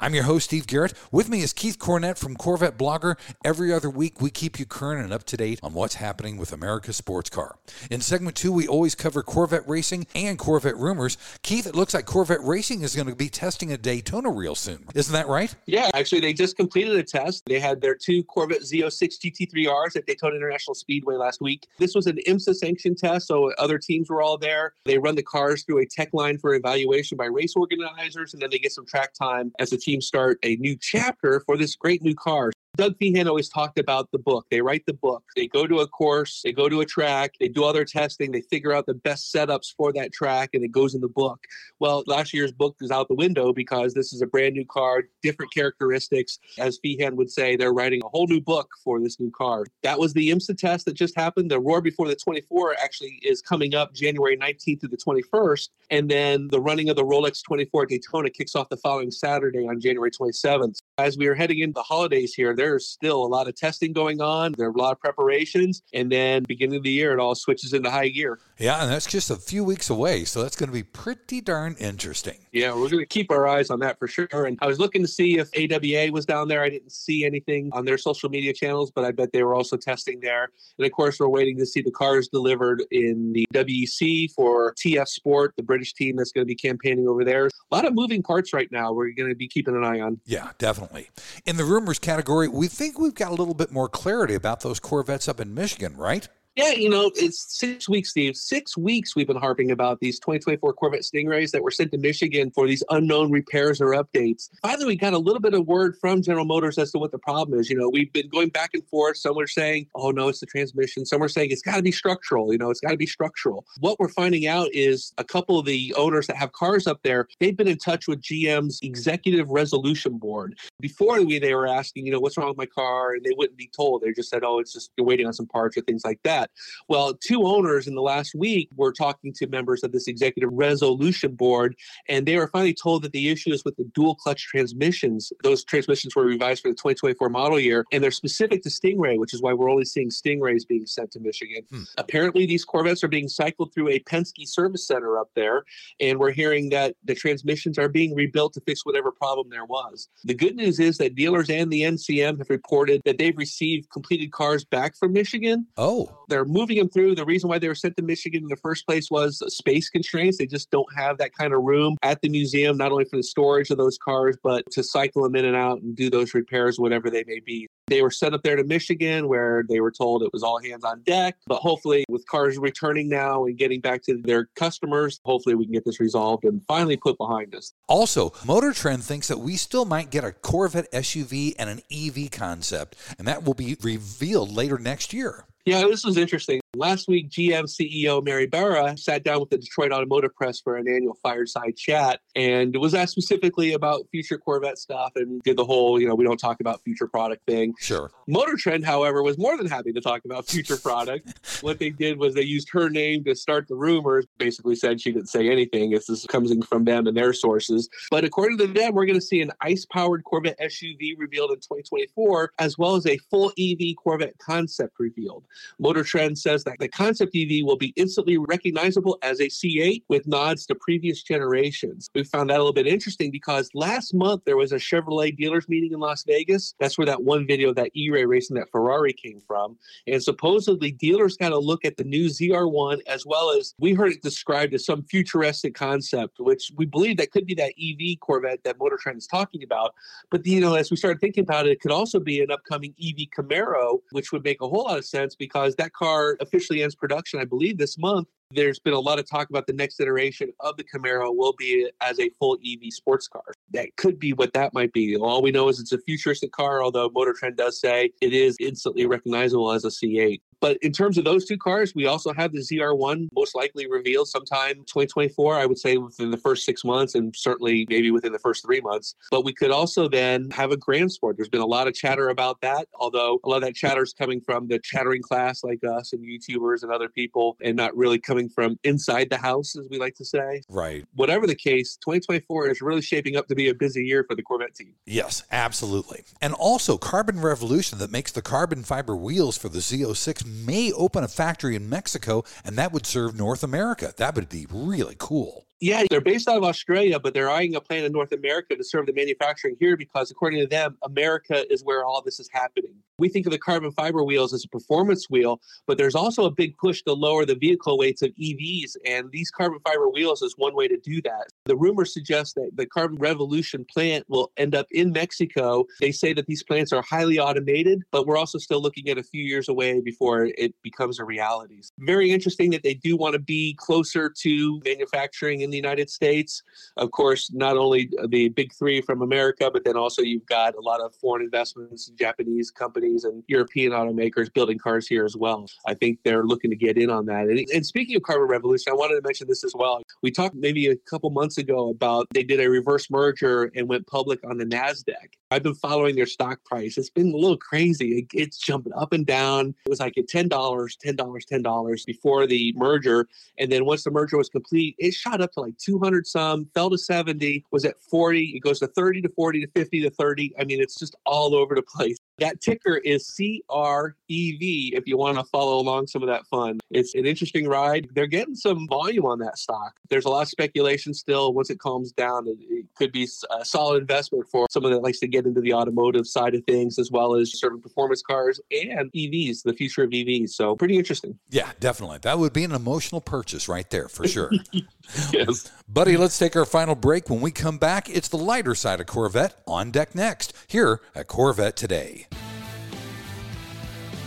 I'm 0.00 0.14
your 0.14 0.22
host, 0.22 0.44
Steve 0.44 0.68
Garrett. 0.68 0.94
With 1.10 1.28
me 1.28 1.40
is 1.40 1.52
Keith 1.52 1.76
Cornett 1.76 2.18
from 2.18 2.36
Corvette 2.36 2.78
Blogger. 2.78 3.18
Every 3.44 3.72
other 3.72 3.90
week, 3.90 4.20
we 4.20 4.30
keep 4.30 4.60
you 4.60 4.64
current 4.64 5.02
and 5.02 5.12
up 5.12 5.24
to 5.24 5.36
date 5.36 5.58
on 5.60 5.74
what's 5.74 5.96
happening 5.96 6.36
with 6.36 6.52
America's 6.52 6.96
sports 6.96 7.28
car. 7.28 7.56
In 7.90 8.00
segment 8.00 8.36
two, 8.36 8.52
we 8.52 8.68
always 8.68 8.94
cover 8.94 9.24
Corvette 9.24 9.66
racing 9.66 10.06
and 10.14 10.38
Corvette 10.38 10.76
rumors. 10.76 11.18
Keith, 11.42 11.66
it 11.66 11.74
looks 11.74 11.94
like 11.94 12.06
Corvette 12.06 12.44
Racing 12.44 12.82
is 12.82 12.94
going 12.94 13.08
to 13.08 13.16
be 13.16 13.28
testing 13.28 13.72
a 13.72 13.76
Daytona 13.76 14.30
real 14.30 14.54
soon. 14.54 14.84
Isn't 14.94 15.12
that 15.14 15.26
right? 15.26 15.52
Yeah, 15.66 15.90
actually, 15.94 16.20
they 16.20 16.32
just 16.32 16.56
completed 16.56 16.94
a 16.94 17.02
test. 17.02 17.42
They 17.46 17.58
had 17.58 17.80
their 17.80 17.96
two 17.96 18.22
Corvette 18.22 18.62
Z06 18.62 19.18
GT3Rs 19.18 19.96
at 19.96 20.06
Daytona 20.06 20.36
International 20.36 20.76
Speedway 20.76 21.16
last 21.16 21.40
week. 21.40 21.66
This 21.78 21.96
was 21.96 22.06
an 22.06 22.20
IMSA 22.24 22.54
sanctioned 22.54 22.98
test, 22.98 23.26
so 23.26 23.50
other 23.58 23.78
teams 23.78 24.08
were 24.08 24.22
all 24.22 24.38
there. 24.38 24.74
They 24.84 24.98
run 24.98 25.16
the 25.16 25.24
cars 25.24 25.64
through 25.64 25.78
a 25.78 25.86
tech 25.86 26.10
line 26.12 26.38
for 26.38 26.54
evaluation 26.54 27.16
by 27.16 27.26
race 27.26 27.54
organizers, 27.56 28.32
and 28.32 28.40
then 28.40 28.50
they 28.50 28.60
get 28.60 28.70
some 28.70 28.86
track 28.86 29.12
time 29.12 29.50
as 29.58 29.72
a 29.72 29.87
start 30.00 30.38
a 30.42 30.56
new 30.56 30.76
chapter 30.80 31.40
for 31.46 31.56
this 31.56 31.74
great 31.74 32.02
new 32.02 32.14
car. 32.14 32.52
Doug 32.78 32.96
Fehan 33.00 33.26
always 33.26 33.48
talked 33.48 33.76
about 33.76 34.08
the 34.12 34.20
book. 34.20 34.46
They 34.52 34.60
write 34.60 34.86
the 34.86 34.92
book. 34.92 35.24
They 35.34 35.48
go 35.48 35.66
to 35.66 35.80
a 35.80 35.88
course, 35.88 36.42
they 36.44 36.52
go 36.52 36.68
to 36.68 36.80
a 36.80 36.86
track, 36.86 37.34
they 37.40 37.48
do 37.48 37.64
all 37.64 37.72
their 37.72 37.84
testing, 37.84 38.30
they 38.30 38.42
figure 38.42 38.72
out 38.72 38.86
the 38.86 38.94
best 38.94 39.34
setups 39.34 39.74
for 39.76 39.92
that 39.94 40.12
track, 40.12 40.50
and 40.54 40.62
it 40.62 40.70
goes 40.70 40.94
in 40.94 41.00
the 41.00 41.08
book. 41.08 41.40
Well, 41.80 42.04
last 42.06 42.32
year's 42.32 42.52
book 42.52 42.76
is 42.80 42.92
out 42.92 43.08
the 43.08 43.16
window 43.16 43.52
because 43.52 43.94
this 43.94 44.12
is 44.12 44.22
a 44.22 44.28
brand 44.28 44.54
new 44.54 44.64
car, 44.64 45.02
different 45.24 45.52
characteristics. 45.52 46.38
As 46.56 46.78
Fehan 46.78 47.14
would 47.14 47.32
say, 47.32 47.56
they're 47.56 47.72
writing 47.72 48.00
a 48.04 48.08
whole 48.10 48.28
new 48.28 48.40
book 48.40 48.70
for 48.84 49.00
this 49.00 49.18
new 49.18 49.32
car. 49.32 49.64
That 49.82 49.98
was 49.98 50.12
the 50.12 50.30
IMSA 50.30 50.56
test 50.56 50.84
that 50.84 50.94
just 50.94 51.16
happened. 51.16 51.50
The 51.50 51.58
Roar 51.58 51.80
Before 51.80 52.06
the 52.06 52.14
24 52.14 52.76
actually 52.80 53.18
is 53.24 53.42
coming 53.42 53.74
up 53.74 53.92
January 53.92 54.36
19th 54.36 54.82
to 54.82 54.86
the 54.86 54.96
21st. 54.96 55.68
And 55.90 56.08
then 56.08 56.46
the 56.52 56.60
running 56.60 56.90
of 56.90 56.94
the 56.94 57.04
Rolex 57.04 57.42
24 57.42 57.86
Daytona 57.86 58.30
kicks 58.30 58.54
off 58.54 58.68
the 58.68 58.76
following 58.76 59.10
Saturday 59.10 59.66
on 59.66 59.80
January 59.80 60.12
27th. 60.12 60.80
As 60.96 61.18
we 61.18 61.26
are 61.26 61.34
heading 61.34 61.58
into 61.58 61.74
the 61.74 61.82
holidays 61.82 62.34
here, 62.34 62.54
there's 62.68 62.86
still 62.86 63.24
a 63.24 63.26
lot 63.26 63.48
of 63.48 63.54
testing 63.54 63.92
going 63.92 64.20
on. 64.20 64.52
There 64.52 64.68
are 64.68 64.70
a 64.70 64.76
lot 64.76 64.92
of 64.92 65.00
preparations. 65.00 65.82
And 65.94 66.12
then 66.12 66.44
beginning 66.46 66.76
of 66.76 66.82
the 66.82 66.90
year, 66.90 67.12
it 67.12 67.18
all 67.18 67.34
switches 67.34 67.72
into 67.72 67.90
high 67.90 68.08
gear. 68.08 68.38
Yeah, 68.58 68.82
and 68.82 68.90
that's 68.90 69.06
just 69.06 69.30
a 69.30 69.36
few 69.36 69.64
weeks 69.64 69.88
away. 69.88 70.24
So 70.24 70.42
that's 70.42 70.56
going 70.56 70.68
to 70.68 70.74
be 70.74 70.82
pretty 70.82 71.40
darn 71.40 71.76
interesting. 71.78 72.38
Yeah, 72.52 72.74
we're 72.74 72.88
going 72.88 72.98
to 72.98 73.06
keep 73.06 73.30
our 73.30 73.46
eyes 73.46 73.70
on 73.70 73.80
that 73.80 73.98
for 73.98 74.06
sure. 74.06 74.28
And 74.32 74.58
I 74.60 74.66
was 74.66 74.78
looking 74.78 75.00
to 75.02 75.08
see 75.08 75.38
if 75.38 75.48
AWA 75.56 76.12
was 76.12 76.26
down 76.26 76.48
there. 76.48 76.62
I 76.62 76.68
didn't 76.68 76.92
see 76.92 77.24
anything 77.24 77.70
on 77.72 77.84
their 77.84 77.98
social 77.98 78.28
media 78.28 78.52
channels, 78.52 78.90
but 78.90 79.04
I 79.04 79.12
bet 79.12 79.32
they 79.32 79.42
were 79.42 79.54
also 79.54 79.76
testing 79.76 80.20
there. 80.20 80.48
And 80.76 80.86
of 80.86 80.92
course, 80.92 81.20
we're 81.20 81.28
waiting 81.28 81.56
to 81.58 81.66
see 81.66 81.80
the 81.80 81.90
cars 81.90 82.28
delivered 82.28 82.84
in 82.90 83.32
the 83.32 83.46
WEC 83.54 84.32
for 84.32 84.74
TF 84.74 85.08
Sport, 85.08 85.54
the 85.56 85.62
British 85.62 85.94
team 85.94 86.16
that's 86.16 86.32
going 86.32 86.44
to 86.44 86.48
be 86.48 86.56
campaigning 86.56 87.08
over 87.08 87.24
there. 87.24 87.46
A 87.46 87.74
lot 87.74 87.86
of 87.86 87.94
moving 87.94 88.22
parts 88.22 88.52
right 88.52 88.70
now. 88.70 88.92
We're 88.92 89.12
going 89.12 89.30
to 89.30 89.36
be 89.36 89.48
keeping 89.48 89.76
an 89.76 89.84
eye 89.84 90.00
on. 90.00 90.20
Yeah, 90.26 90.50
definitely. 90.58 91.10
In 91.46 91.56
the 91.56 91.64
rumors 91.64 91.98
category, 91.98 92.47
we 92.48 92.68
think 92.68 92.98
we've 92.98 93.14
got 93.14 93.30
a 93.30 93.34
little 93.34 93.54
bit 93.54 93.70
more 93.70 93.88
clarity 93.88 94.34
about 94.34 94.60
those 94.60 94.80
Corvettes 94.80 95.28
up 95.28 95.40
in 95.40 95.54
Michigan, 95.54 95.96
right? 95.96 96.28
Yeah, 96.58 96.72
you 96.72 96.90
know, 96.90 97.12
it's 97.14 97.56
six 97.56 97.88
weeks, 97.88 98.10
Steve. 98.10 98.34
Six 98.34 98.76
weeks 98.76 99.14
we've 99.14 99.28
been 99.28 99.36
harping 99.36 99.70
about 99.70 100.00
these 100.00 100.18
2024 100.18 100.72
Corvette 100.72 101.02
Stingrays 101.02 101.52
that 101.52 101.62
were 101.62 101.70
sent 101.70 101.92
to 101.92 101.98
Michigan 101.98 102.50
for 102.50 102.66
these 102.66 102.82
unknown 102.90 103.30
repairs 103.30 103.80
or 103.80 103.90
updates. 103.90 104.48
Finally, 104.62 104.86
we 104.86 104.96
got 104.96 105.12
a 105.12 105.18
little 105.18 105.38
bit 105.38 105.54
of 105.54 105.68
word 105.68 105.96
from 106.00 106.20
General 106.20 106.44
Motors 106.44 106.76
as 106.76 106.90
to 106.90 106.98
what 106.98 107.12
the 107.12 107.18
problem 107.20 107.60
is. 107.60 107.70
You 107.70 107.78
know, 107.78 107.88
we've 107.88 108.12
been 108.12 108.28
going 108.28 108.48
back 108.48 108.70
and 108.74 108.84
forth. 108.88 109.18
Some 109.18 109.38
are 109.38 109.46
saying, 109.46 109.86
oh, 109.94 110.10
no, 110.10 110.26
it's 110.26 110.40
the 110.40 110.46
transmission. 110.46 111.06
Some 111.06 111.22
are 111.22 111.28
saying 111.28 111.52
it's 111.52 111.62
got 111.62 111.76
to 111.76 111.82
be 111.82 111.92
structural. 111.92 112.50
You 112.50 112.58
know, 112.58 112.70
it's 112.70 112.80
got 112.80 112.90
to 112.90 112.96
be 112.96 113.06
structural. 113.06 113.64
What 113.78 114.00
we're 114.00 114.08
finding 114.08 114.48
out 114.48 114.66
is 114.72 115.12
a 115.16 115.22
couple 115.22 115.60
of 115.60 115.64
the 115.64 115.94
owners 115.96 116.26
that 116.26 116.34
have 116.34 116.50
cars 116.50 116.88
up 116.88 117.04
there, 117.04 117.28
they've 117.38 117.56
been 117.56 117.68
in 117.68 117.78
touch 117.78 118.08
with 118.08 118.20
GM's 118.20 118.80
executive 118.82 119.48
resolution 119.48 120.18
board. 120.18 120.58
Before 120.80 121.22
we, 121.22 121.38
they 121.38 121.54
were 121.54 121.68
asking, 121.68 122.04
you 122.04 122.10
know, 122.10 122.18
what's 122.18 122.36
wrong 122.36 122.48
with 122.48 122.58
my 122.58 122.66
car? 122.66 123.12
And 123.12 123.22
they 123.22 123.34
wouldn't 123.36 123.56
be 123.56 123.70
told. 123.76 124.02
They 124.02 124.12
just 124.12 124.28
said, 124.28 124.42
oh, 124.42 124.58
it's 124.58 124.72
just 124.72 124.90
you're 124.96 125.06
waiting 125.06 125.24
on 125.24 125.32
some 125.32 125.46
parts 125.46 125.76
or 125.76 125.82
things 125.82 126.04
like 126.04 126.18
that. 126.56 126.92
Well, 126.92 127.14
two 127.14 127.44
owners 127.44 127.86
in 127.86 127.94
the 127.94 128.02
last 128.02 128.34
week 128.34 128.68
were 128.76 128.92
talking 128.92 129.32
to 129.34 129.46
members 129.46 129.82
of 129.82 129.92
this 129.92 130.08
executive 130.08 130.50
resolution 130.52 131.34
board, 131.34 131.76
and 132.08 132.26
they 132.26 132.36
were 132.36 132.48
finally 132.48 132.74
told 132.74 133.02
that 133.02 133.12
the 133.12 133.28
issue 133.28 133.52
is 133.52 133.64
with 133.64 133.76
the 133.76 133.84
dual 133.94 134.14
clutch 134.14 134.46
transmissions. 134.46 135.32
Those 135.42 135.64
transmissions 135.64 136.14
were 136.14 136.24
revised 136.24 136.62
for 136.62 136.68
the 136.68 136.74
2024 136.74 137.28
model 137.28 137.60
year, 137.60 137.84
and 137.92 138.02
they're 138.02 138.10
specific 138.10 138.62
to 138.62 138.68
Stingray, 138.68 139.18
which 139.18 139.34
is 139.34 139.42
why 139.42 139.52
we're 139.52 139.70
only 139.70 139.84
seeing 139.84 140.10
Stingrays 140.10 140.66
being 140.66 140.86
sent 140.86 141.10
to 141.12 141.20
Michigan. 141.20 141.62
Hmm. 141.70 141.82
Apparently, 141.96 142.46
these 142.46 142.64
Corvettes 142.64 143.04
are 143.04 143.08
being 143.08 143.28
cycled 143.28 143.72
through 143.74 143.88
a 143.88 144.00
Penske 144.00 144.46
service 144.46 144.86
center 144.86 145.18
up 145.18 145.30
there, 145.34 145.64
and 146.00 146.18
we're 146.18 146.32
hearing 146.32 146.70
that 146.70 146.94
the 147.04 147.14
transmissions 147.14 147.78
are 147.78 147.88
being 147.88 148.14
rebuilt 148.14 148.54
to 148.54 148.60
fix 148.60 148.84
whatever 148.84 149.10
problem 149.10 149.48
there 149.50 149.64
was. 149.64 150.08
The 150.24 150.34
good 150.34 150.56
news 150.56 150.80
is 150.80 150.98
that 150.98 151.14
dealers 151.14 151.50
and 151.50 151.70
the 151.70 151.82
NCM 151.82 152.38
have 152.38 152.50
reported 152.50 153.02
that 153.04 153.18
they've 153.18 153.36
received 153.36 153.90
completed 153.90 154.32
cars 154.32 154.64
back 154.64 154.96
from 154.96 155.12
Michigan. 155.12 155.66
Oh. 155.76 156.10
They're 156.28 156.37
moving 156.44 156.78
them 156.78 156.88
through. 156.88 157.14
The 157.14 157.24
reason 157.24 157.48
why 157.48 157.58
they 157.58 157.68
were 157.68 157.74
sent 157.74 157.96
to 157.96 158.02
Michigan 158.02 158.42
in 158.42 158.48
the 158.48 158.56
first 158.56 158.86
place 158.86 159.10
was 159.10 159.42
space 159.54 159.88
constraints. 159.88 160.38
They 160.38 160.46
just 160.46 160.70
don't 160.70 160.88
have 160.96 161.18
that 161.18 161.32
kind 161.34 161.52
of 161.52 161.62
room 161.62 161.96
at 162.02 162.20
the 162.22 162.28
museum, 162.28 162.76
not 162.76 162.92
only 162.92 163.04
for 163.04 163.16
the 163.16 163.22
storage 163.22 163.70
of 163.70 163.78
those 163.78 163.98
cars, 163.98 164.36
but 164.42 164.64
to 164.72 164.82
cycle 164.82 165.22
them 165.22 165.36
in 165.36 165.44
and 165.44 165.56
out 165.56 165.80
and 165.80 165.96
do 165.96 166.10
those 166.10 166.34
repairs, 166.34 166.78
whatever 166.78 167.10
they 167.10 167.24
may 167.26 167.40
be. 167.40 167.68
They 167.88 168.02
were 168.02 168.10
sent 168.10 168.34
up 168.34 168.42
there 168.42 168.56
to 168.56 168.64
Michigan 168.64 169.28
where 169.28 169.64
they 169.68 169.80
were 169.80 169.90
told 169.90 170.22
it 170.22 170.30
was 170.32 170.42
all 170.42 170.60
hands 170.60 170.84
on 170.84 171.02
deck. 171.02 171.36
But 171.46 171.58
hopefully, 171.58 172.04
with 172.08 172.26
cars 172.26 172.58
returning 172.58 173.08
now 173.08 173.44
and 173.44 173.56
getting 173.56 173.80
back 173.80 174.02
to 174.04 174.20
their 174.22 174.48
customers, 174.56 175.20
hopefully 175.24 175.54
we 175.54 175.64
can 175.64 175.72
get 175.72 175.84
this 175.84 176.00
resolved 176.00 176.44
and 176.44 176.62
finally 176.66 176.96
put 176.96 177.16
behind 177.18 177.54
us. 177.54 177.72
Also, 177.88 178.32
Motor 178.44 178.72
Trend 178.72 179.04
thinks 179.04 179.28
that 179.28 179.38
we 179.38 179.56
still 179.56 179.84
might 179.84 180.10
get 180.10 180.24
a 180.24 180.32
Corvette 180.32 180.90
SUV 180.92 181.54
and 181.58 181.70
an 181.70 181.80
EV 181.90 182.30
concept, 182.30 182.96
and 183.18 183.26
that 183.26 183.44
will 183.44 183.54
be 183.54 183.76
revealed 183.82 184.50
later 184.50 184.78
next 184.78 185.12
year. 185.12 185.44
Yeah, 185.64 185.82
this 185.82 186.04
was 186.04 186.16
interesting. 186.16 186.60
Last 186.76 187.08
week, 187.08 187.30
GM 187.30 187.64
CEO 187.64 188.22
Mary 188.22 188.46
Barra 188.46 188.94
sat 188.98 189.24
down 189.24 189.40
with 189.40 189.48
the 189.48 189.56
Detroit 189.56 189.90
Automotive 189.90 190.34
Press 190.36 190.60
for 190.60 190.76
an 190.76 190.86
annual 190.86 191.16
fireside 191.22 191.78
chat 191.78 192.20
and 192.36 192.76
was 192.76 192.94
asked 192.94 193.12
specifically 193.12 193.72
about 193.72 194.06
future 194.10 194.36
Corvette 194.36 194.76
stuff 194.76 195.12
and 195.16 195.42
did 195.44 195.56
the 195.56 195.64
whole, 195.64 195.98
you 195.98 196.06
know, 196.06 196.14
we 196.14 196.24
don't 196.24 196.36
talk 196.36 196.60
about 196.60 196.82
future 196.82 197.08
product 197.08 197.46
thing. 197.46 197.72
Sure. 197.80 198.10
Motor 198.26 198.56
Trend, 198.56 198.84
however, 198.84 199.22
was 199.22 199.38
more 199.38 199.56
than 199.56 199.66
happy 199.66 199.94
to 199.94 200.00
talk 200.02 200.26
about 200.26 200.46
future 200.46 200.76
product. 200.76 201.58
what 201.62 201.78
they 201.78 201.88
did 201.88 202.18
was 202.18 202.34
they 202.34 202.42
used 202.42 202.68
her 202.70 202.90
name 202.90 203.24
to 203.24 203.34
start 203.34 203.66
the 203.66 203.74
rumors, 203.74 204.26
basically 204.36 204.74
said 204.74 205.00
she 205.00 205.10
didn't 205.10 205.30
say 205.30 205.48
anything. 205.48 205.90
This 205.92 206.10
is 206.10 206.26
coming 206.26 206.60
from 206.60 206.84
them 206.84 207.06
and 207.06 207.16
their 207.16 207.32
sources. 207.32 207.88
But 208.10 208.24
according 208.24 208.58
to 208.58 208.66
them, 208.66 208.92
we're 208.92 209.06
going 209.06 209.18
to 209.18 209.24
see 209.24 209.40
an 209.40 209.52
ICE 209.62 209.86
powered 209.86 210.22
Corvette 210.24 210.60
SUV 210.60 211.14
revealed 211.16 211.50
in 211.50 211.60
2024, 211.60 212.52
as 212.58 212.76
well 212.76 212.94
as 212.94 213.06
a 213.06 213.16
full 213.16 213.52
EV 213.58 213.96
Corvette 213.96 214.36
concept 214.36 214.96
revealed. 214.98 215.46
Motor 215.78 216.04
Trend 216.04 216.38
says 216.38 216.57
that 216.64 216.78
the 216.78 216.88
concept 216.88 217.36
EV 217.36 217.64
will 217.64 217.76
be 217.76 217.92
instantly 217.96 218.38
recognizable 218.38 219.18
as 219.22 219.40
a 219.40 219.44
C8 219.44 220.02
with 220.08 220.26
nods 220.26 220.66
to 220.66 220.74
previous 220.74 221.22
generations. 221.22 222.08
We 222.14 222.24
found 222.24 222.50
that 222.50 222.56
a 222.56 222.58
little 222.58 222.72
bit 222.72 222.86
interesting 222.86 223.30
because 223.30 223.70
last 223.74 224.14
month 224.14 224.42
there 224.44 224.56
was 224.56 224.72
a 224.72 224.76
Chevrolet 224.76 225.36
dealers 225.36 225.68
meeting 225.68 225.92
in 225.92 226.00
Las 226.00 226.24
Vegas. 226.24 226.74
That's 226.80 226.98
where 226.98 227.06
that 227.06 227.22
one 227.22 227.46
video 227.46 227.72
that 227.74 227.90
E-Ray 227.96 228.24
racing 228.24 228.56
that 228.56 228.70
Ferrari 228.70 229.12
came 229.12 229.40
from. 229.46 229.76
And 230.06 230.22
supposedly 230.22 230.90
dealers 230.90 231.36
got 231.36 231.50
to 231.50 231.58
look 231.58 231.84
at 231.84 231.96
the 231.96 232.04
new 232.04 232.26
ZR1 232.26 233.00
as 233.06 233.24
well 233.26 233.50
as 233.50 233.74
we 233.78 233.94
heard 233.94 234.12
it 234.12 234.22
described 234.22 234.74
as 234.74 234.84
some 234.84 235.02
futuristic 235.04 235.74
concept, 235.74 236.40
which 236.40 236.72
we 236.76 236.86
believe 236.86 237.16
that 237.18 237.32
could 237.32 237.46
be 237.46 237.54
that 237.54 237.72
EV 237.80 238.20
Corvette 238.20 238.62
that 238.64 238.78
Motor 238.78 238.96
Trend 238.96 239.18
is 239.18 239.26
talking 239.26 239.62
about. 239.62 239.94
But 240.30 240.46
you 240.46 240.60
know, 240.60 240.74
as 240.74 240.90
we 240.90 240.96
started 240.96 241.20
thinking 241.20 241.44
about 241.44 241.66
it, 241.66 241.72
it 241.72 241.80
could 241.80 241.92
also 241.92 242.18
be 242.20 242.42
an 242.42 242.50
upcoming 242.50 242.94
EV 243.00 243.28
Camaro, 243.36 244.00
which 244.12 244.32
would 244.32 244.44
make 244.44 244.60
a 244.60 244.68
whole 244.68 244.84
lot 244.84 244.98
of 244.98 245.04
sense 245.04 245.34
because 245.34 245.74
that 245.76 245.92
car 245.92 246.36
officially 246.48 246.82
ends 246.82 246.94
production, 246.94 247.40
I 247.40 247.44
believe, 247.44 247.78
this 247.78 247.98
month. 247.98 248.28
There's 248.50 248.78
been 248.78 248.94
a 248.94 249.00
lot 249.00 249.18
of 249.18 249.28
talk 249.28 249.50
about 249.50 249.66
the 249.66 249.74
next 249.74 250.00
iteration 250.00 250.52
of 250.60 250.76
the 250.78 250.84
Camaro 250.84 251.36
will 251.36 251.54
be 251.58 251.90
as 252.00 252.18
a 252.18 252.30
full 252.38 252.58
EV 252.66 252.92
sports 252.92 253.28
car. 253.28 253.44
That 253.72 253.94
could 253.96 254.18
be 254.18 254.32
what 254.32 254.54
that 254.54 254.72
might 254.72 254.92
be. 254.92 255.16
All 255.16 255.42
we 255.42 255.50
know 255.50 255.68
is 255.68 255.80
it's 255.80 255.92
a 255.92 255.98
futuristic 255.98 256.50
car, 256.52 256.82
although 256.82 257.10
Motor 257.10 257.34
Trend 257.34 257.56
does 257.56 257.78
say 257.78 258.10
it 258.22 258.32
is 258.32 258.56
instantly 258.58 259.06
recognizable 259.06 259.70
as 259.72 259.84
a 259.84 259.88
C8. 259.88 260.40
But 260.60 260.78
in 260.82 260.92
terms 260.92 261.18
of 261.18 261.24
those 261.24 261.44
two 261.44 261.58
cars, 261.58 261.94
we 261.94 262.06
also 262.06 262.32
have 262.32 262.52
the 262.52 262.60
ZR1 262.60 263.28
most 263.34 263.54
likely 263.54 263.86
revealed 263.88 264.28
sometime 264.28 264.76
2024. 264.86 265.56
I 265.56 265.66
would 265.66 265.78
say 265.78 265.96
within 265.96 266.30
the 266.30 266.36
first 266.36 266.64
six 266.64 266.84
months, 266.84 267.14
and 267.14 267.34
certainly 267.36 267.86
maybe 267.88 268.10
within 268.10 268.32
the 268.32 268.38
first 268.38 268.64
three 268.64 268.80
months. 268.80 269.14
But 269.30 269.44
we 269.44 269.52
could 269.52 269.70
also 269.70 270.08
then 270.08 270.50
have 270.50 270.72
a 270.72 270.76
Grand 270.76 271.12
Sport. 271.12 271.36
There's 271.36 271.48
been 271.48 271.60
a 271.60 271.66
lot 271.66 271.86
of 271.86 271.94
chatter 271.94 272.28
about 272.28 272.60
that, 272.62 272.88
although 272.94 273.38
a 273.44 273.48
lot 273.48 273.56
of 273.56 273.62
that 273.62 273.74
chatter 273.74 274.02
is 274.02 274.12
coming 274.12 274.40
from 274.40 274.68
the 274.68 274.78
chattering 274.82 275.22
class 275.22 275.62
like 275.62 275.82
us 275.84 276.12
and 276.12 276.24
YouTubers 276.24 276.82
and 276.82 276.92
other 276.92 277.08
people, 277.08 277.56
and 277.62 277.76
not 277.76 277.96
really 277.96 278.18
coming 278.18 278.48
from 278.48 278.78
inside 278.84 279.30
the 279.30 279.38
house, 279.38 279.76
as 279.76 279.86
we 279.90 279.98
like 279.98 280.14
to 280.16 280.24
say. 280.24 280.62
Right. 280.68 281.04
Whatever 281.14 281.46
the 281.46 281.54
case, 281.54 281.96
2024 281.96 282.70
is 282.70 282.82
really 282.82 283.02
shaping 283.02 283.36
up 283.36 283.46
to 283.48 283.54
be 283.54 283.68
a 283.68 283.74
busy 283.74 284.04
year 284.04 284.24
for 284.28 284.34
the 284.34 284.42
Corvette 284.42 284.74
team. 284.74 284.94
Yes, 285.06 285.44
absolutely. 285.50 286.24
And 286.40 286.54
also, 286.54 286.98
Carbon 286.98 287.40
Revolution 287.40 287.98
that 287.98 288.10
makes 288.10 288.32
the 288.32 288.42
carbon 288.42 288.82
fiber 288.82 289.16
wheels 289.16 289.56
for 289.56 289.68
the 289.68 289.78
Z06 289.78 290.47
may 290.48 290.92
open 290.92 291.24
a 291.24 291.28
factory 291.28 291.76
in 291.76 291.88
Mexico, 291.88 292.44
and 292.64 292.76
that 292.76 292.92
would 292.92 293.06
serve 293.06 293.36
North 293.36 293.62
America. 293.62 294.12
That 294.16 294.34
would 294.34 294.48
be 294.48 294.66
really 294.70 295.16
cool. 295.18 295.67
Yeah, 295.80 296.02
they're 296.10 296.20
based 296.20 296.48
out 296.48 296.56
of 296.56 296.64
Australia, 296.64 297.20
but 297.20 297.34
they're 297.34 297.50
eyeing 297.50 297.76
a 297.76 297.80
plan 297.80 298.04
in 298.04 298.10
North 298.10 298.32
America 298.32 298.74
to 298.74 298.82
serve 298.82 299.06
the 299.06 299.12
manufacturing 299.12 299.76
here 299.78 299.96
because, 299.96 300.30
according 300.32 300.60
to 300.60 300.66
them, 300.66 300.96
America 301.02 301.72
is 301.72 301.84
where 301.84 302.04
all 302.04 302.20
this 302.20 302.40
is 302.40 302.48
happening. 302.52 302.94
We 303.20 303.28
think 303.28 303.46
of 303.46 303.52
the 303.52 303.58
carbon 303.58 303.90
fiber 303.92 304.22
wheels 304.22 304.52
as 304.52 304.64
a 304.64 304.68
performance 304.68 305.28
wheel, 305.28 305.60
but 305.86 305.98
there's 305.98 306.14
also 306.14 306.44
a 306.44 306.50
big 306.50 306.76
push 306.78 307.02
to 307.02 307.12
lower 307.12 307.44
the 307.44 307.56
vehicle 307.56 307.98
weights 307.98 308.22
of 308.22 308.30
EVs, 308.30 308.96
and 309.04 309.30
these 309.32 309.50
carbon 309.50 309.78
fiber 309.84 310.08
wheels 310.08 310.42
is 310.42 310.54
one 310.56 310.74
way 310.74 310.88
to 310.88 310.96
do 310.98 311.20
that. 311.22 311.48
The 311.64 311.76
rumors 311.76 312.12
suggest 312.12 312.54
that 312.56 312.70
the 312.74 312.86
Carbon 312.86 313.18
Revolution 313.18 313.84
plant 313.92 314.24
will 314.28 314.52
end 314.56 314.74
up 314.74 314.86
in 314.90 315.12
Mexico. 315.12 315.84
They 316.00 316.12
say 316.12 316.32
that 316.34 316.46
these 316.46 316.62
plants 316.62 316.92
are 316.92 317.02
highly 317.02 317.38
automated, 317.38 318.02
but 318.12 318.26
we're 318.26 318.36
also 318.36 318.58
still 318.58 318.80
looking 318.80 319.08
at 319.08 319.18
a 319.18 319.22
few 319.22 319.42
years 319.42 319.68
away 319.68 320.00
before 320.00 320.48
it 320.56 320.74
becomes 320.82 321.18
a 321.18 321.24
reality. 321.24 321.82
Very 321.98 322.30
interesting 322.30 322.70
that 322.70 322.82
they 322.82 322.94
do 322.94 323.16
want 323.16 323.32
to 323.34 323.40
be 323.40 323.74
closer 323.78 324.32
to 324.42 324.80
manufacturing 324.84 325.67
in 325.68 325.70
the 325.70 325.76
United 325.76 326.10
States. 326.10 326.62
Of 326.96 327.10
course, 327.10 327.52
not 327.52 327.76
only 327.76 328.10
the 328.28 328.48
big 328.48 328.72
three 328.72 329.00
from 329.00 329.22
America, 329.22 329.70
but 329.72 329.84
then 329.84 329.96
also 329.96 330.22
you've 330.22 330.46
got 330.46 330.74
a 330.74 330.80
lot 330.80 331.00
of 331.00 331.14
foreign 331.14 331.44
investments, 331.44 332.06
Japanese 332.18 332.70
companies 332.70 333.24
and 333.24 333.44
European 333.48 333.92
automakers 333.92 334.52
building 334.52 334.78
cars 334.78 335.06
here 335.06 335.24
as 335.24 335.36
well. 335.36 335.66
I 335.86 335.94
think 335.94 336.20
they're 336.24 336.44
looking 336.44 336.70
to 336.70 336.76
get 336.76 336.96
in 336.96 337.10
on 337.10 337.26
that. 337.26 337.44
And, 337.48 337.58
and 337.72 337.86
speaking 337.86 338.16
of 338.16 338.22
Carbon 338.22 338.48
Revolution, 338.48 338.92
I 338.92 338.96
wanted 338.96 339.16
to 339.16 339.22
mention 339.22 339.46
this 339.46 339.64
as 339.64 339.74
well. 339.74 340.02
We 340.22 340.30
talked 340.30 340.54
maybe 340.54 340.88
a 340.88 340.96
couple 340.96 341.30
months 341.30 341.58
ago 341.58 341.90
about 341.90 342.26
they 342.32 342.42
did 342.42 342.60
a 342.60 342.68
reverse 342.68 343.10
merger 343.10 343.70
and 343.74 343.88
went 343.88 344.06
public 344.06 344.40
on 344.48 344.58
the 344.58 344.64
NASDAQ. 344.64 345.14
I've 345.50 345.62
been 345.62 345.74
following 345.74 346.16
their 346.16 346.26
stock 346.26 346.62
price. 346.64 346.98
It's 346.98 347.10
been 347.10 347.32
a 347.32 347.36
little 347.36 347.56
crazy. 347.56 348.26
It's 348.34 348.58
jumping 348.58 348.92
up 348.94 349.12
and 349.12 349.24
down. 349.24 349.74
It 349.86 349.90
was 349.90 350.00
like 350.00 350.18
at 350.18 350.26
$10, 350.26 350.48
$10, 350.48 350.88
$10 351.16 352.06
before 352.06 352.46
the 352.46 352.72
merger. 352.76 353.28
And 353.58 353.72
then 353.72 353.84
once 353.84 354.04
the 354.04 354.10
merger 354.10 354.36
was 354.36 354.48
complete, 354.48 354.94
it 354.98 355.14
shot 355.14 355.40
up 355.40 355.50
to 355.58 355.66
like 355.66 355.78
200 355.78 356.26
some, 356.26 356.68
fell 356.74 356.90
to 356.90 356.98
70, 356.98 357.64
was 357.70 357.84
at 357.84 358.00
40. 358.10 358.56
It 358.56 358.60
goes 358.60 358.78
to 358.80 358.86
30 358.88 359.22
to 359.22 359.28
40 359.30 359.66
to 359.66 359.70
50 359.72 360.02
to 360.02 360.10
30. 360.10 360.54
I 360.58 360.64
mean, 360.64 360.80
it's 360.80 360.98
just 360.98 361.16
all 361.26 361.54
over 361.54 361.74
the 361.74 361.82
place. 361.82 362.18
That 362.38 362.60
ticker 362.60 362.98
is 362.98 363.24
CREV 363.28 364.12
if 364.28 365.06
you 365.06 365.16
want 365.16 365.38
to 365.38 365.44
follow 365.44 365.78
along 365.78 366.06
some 366.06 366.22
of 366.22 366.28
that 366.28 366.46
fun. 366.46 366.78
It's 366.90 367.14
an 367.14 367.26
interesting 367.26 367.66
ride. 367.66 368.08
They're 368.14 368.26
getting 368.26 368.54
some 368.54 368.86
volume 368.88 369.26
on 369.26 369.38
that 369.40 369.58
stock. 369.58 369.94
There's 370.08 370.24
a 370.24 370.30
lot 370.30 370.42
of 370.42 370.48
speculation 370.48 371.14
still. 371.14 371.52
Once 371.52 371.70
it 371.70 371.78
calms 371.78 372.12
down, 372.12 372.46
it, 372.46 372.56
it 372.60 372.86
could 372.96 373.12
be 373.12 373.28
a 373.50 373.64
solid 373.64 374.00
investment 374.00 374.48
for 374.48 374.66
someone 374.70 374.92
that 374.92 375.02
likes 375.02 375.18
to 375.20 375.28
get 375.28 375.46
into 375.46 375.60
the 375.60 375.74
automotive 375.74 376.26
side 376.26 376.54
of 376.54 376.64
things 376.64 376.98
as 376.98 377.10
well 377.10 377.34
as 377.34 377.58
certain 377.58 377.80
performance 377.80 378.22
cars 378.22 378.60
and 378.70 379.10
EVs, 379.12 379.62
the 379.62 379.72
future 379.72 380.04
of 380.04 380.10
EVs. 380.10 380.50
So 380.50 380.76
pretty 380.76 380.96
interesting. 380.96 381.38
Yeah, 381.50 381.70
definitely. 381.80 382.18
That 382.22 382.38
would 382.38 382.52
be 382.52 382.64
an 382.64 382.72
emotional 382.72 383.20
purchase 383.20 383.68
right 383.68 383.88
there 383.90 384.08
for 384.08 384.28
sure. 384.28 384.52
yes. 385.32 385.70
Buddy, 385.88 386.16
let's 386.16 386.38
take 386.38 386.54
our 386.54 386.64
final 386.64 386.94
break. 386.94 387.28
When 387.28 387.40
we 387.40 387.50
come 387.50 387.78
back, 387.78 388.08
it's 388.08 388.28
the 388.28 388.38
lighter 388.38 388.74
side 388.74 389.00
of 389.00 389.06
Corvette 389.06 389.60
on 389.66 389.90
deck 389.90 390.14
next 390.14 390.52
here 390.68 391.00
at 391.14 391.26
Corvette 391.26 391.76
Today. 391.76 392.27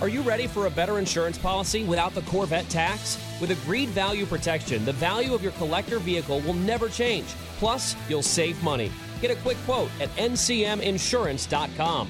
Are 0.01 0.09
you 0.09 0.23
ready 0.23 0.47
for 0.47 0.65
a 0.65 0.69
better 0.71 0.97
insurance 0.97 1.37
policy 1.37 1.83
without 1.83 2.15
the 2.15 2.23
Corvette 2.23 2.67
tax? 2.69 3.19
With 3.39 3.51
agreed 3.51 3.89
value 3.89 4.25
protection, 4.25 4.83
the 4.83 4.93
value 4.93 5.35
of 5.35 5.43
your 5.43 5.51
collector 5.53 5.99
vehicle 5.99 6.39
will 6.39 6.55
never 6.55 6.89
change. 6.89 7.27
Plus, 7.59 7.95
you'll 8.09 8.23
save 8.23 8.61
money. 8.63 8.91
Get 9.21 9.29
a 9.29 9.35
quick 9.35 9.57
quote 9.65 9.91
at 10.01 10.09
ncminsurance.com. 10.15 12.09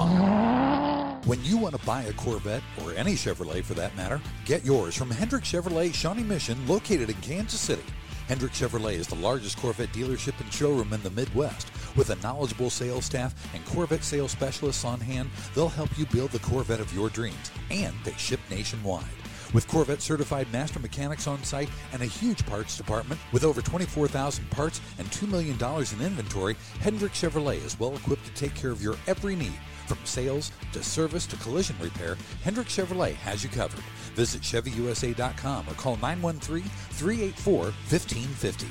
When 1.25 1.43
you 1.43 1.57
want 1.57 1.79
to 1.79 1.85
buy 1.85 2.03
a 2.03 2.13
Corvette, 2.13 2.63
or 2.83 2.93
any 2.93 3.13
Chevrolet 3.13 3.63
for 3.63 3.73
that 3.75 3.95
matter, 3.95 4.19
get 4.45 4.65
yours 4.65 4.95
from 4.95 5.11
Hendrick 5.11 5.43
Chevrolet 5.43 5.93
Shawnee 5.93 6.23
Mission, 6.23 6.67
located 6.67 7.09
in 7.09 7.15
Kansas 7.21 7.59
City. 7.59 7.83
Hendrick 8.27 8.53
Chevrolet 8.53 8.93
is 8.93 9.07
the 9.07 9.15
largest 9.15 9.57
Corvette 9.57 9.91
dealership 9.93 10.39
and 10.39 10.51
showroom 10.51 10.93
in 10.93 11.03
the 11.03 11.09
Midwest. 11.11 11.71
With 11.95 12.09
a 12.09 12.15
knowledgeable 12.17 12.69
sales 12.69 13.05
staff 13.05 13.35
and 13.53 13.63
Corvette 13.65 14.03
sales 14.03 14.31
specialists 14.31 14.85
on 14.85 14.99
hand, 14.99 15.29
they'll 15.53 15.69
help 15.69 15.97
you 15.99 16.05
build 16.07 16.31
the 16.31 16.39
Corvette 16.39 16.79
of 16.79 16.93
your 16.95 17.09
dreams, 17.09 17.51
and 17.69 17.93
they 18.03 18.13
ship 18.13 18.39
nationwide. 18.49 19.05
With 19.53 19.67
Corvette 19.67 20.01
certified 20.01 20.51
master 20.51 20.79
mechanics 20.79 21.27
on 21.27 21.43
site 21.43 21.69
and 21.91 22.01
a 22.01 22.05
huge 22.05 22.45
parts 22.45 22.77
department 22.77 23.19
with 23.33 23.43
over 23.43 23.61
24,000 23.61 24.49
parts 24.49 24.79
and 24.97 25.07
$2 25.11 25.29
million 25.29 25.57
in 25.61 26.05
inventory, 26.05 26.55
Hendrick 26.79 27.11
Chevrolet 27.11 27.63
is 27.65 27.77
well 27.77 27.95
equipped 27.95 28.25
to 28.25 28.33
take 28.33 28.55
care 28.55 28.71
of 28.71 28.81
your 28.81 28.95
every 29.07 29.35
need. 29.35 29.59
From 29.91 30.05
sales 30.05 30.53
to 30.71 30.81
service 30.81 31.25
to 31.25 31.35
collision 31.35 31.75
repair, 31.81 32.17
Hendrick 32.45 32.67
Chevrolet 32.67 33.13
has 33.15 33.43
you 33.43 33.49
covered. 33.49 33.83
Visit 34.15 34.41
ChevyUSA.com 34.41 35.67
or 35.67 35.73
call 35.73 35.97
913 35.97 36.63
384 36.63 37.57
1550. 37.63 38.67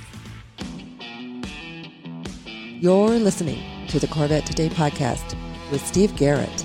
You're 2.81 3.19
listening 3.19 3.87
to 3.89 3.99
the 4.01 4.07
Corvette 4.07 4.47
Today 4.47 4.71
podcast 4.71 5.37
with 5.71 5.87
Steve 5.87 6.17
Garrett. 6.17 6.65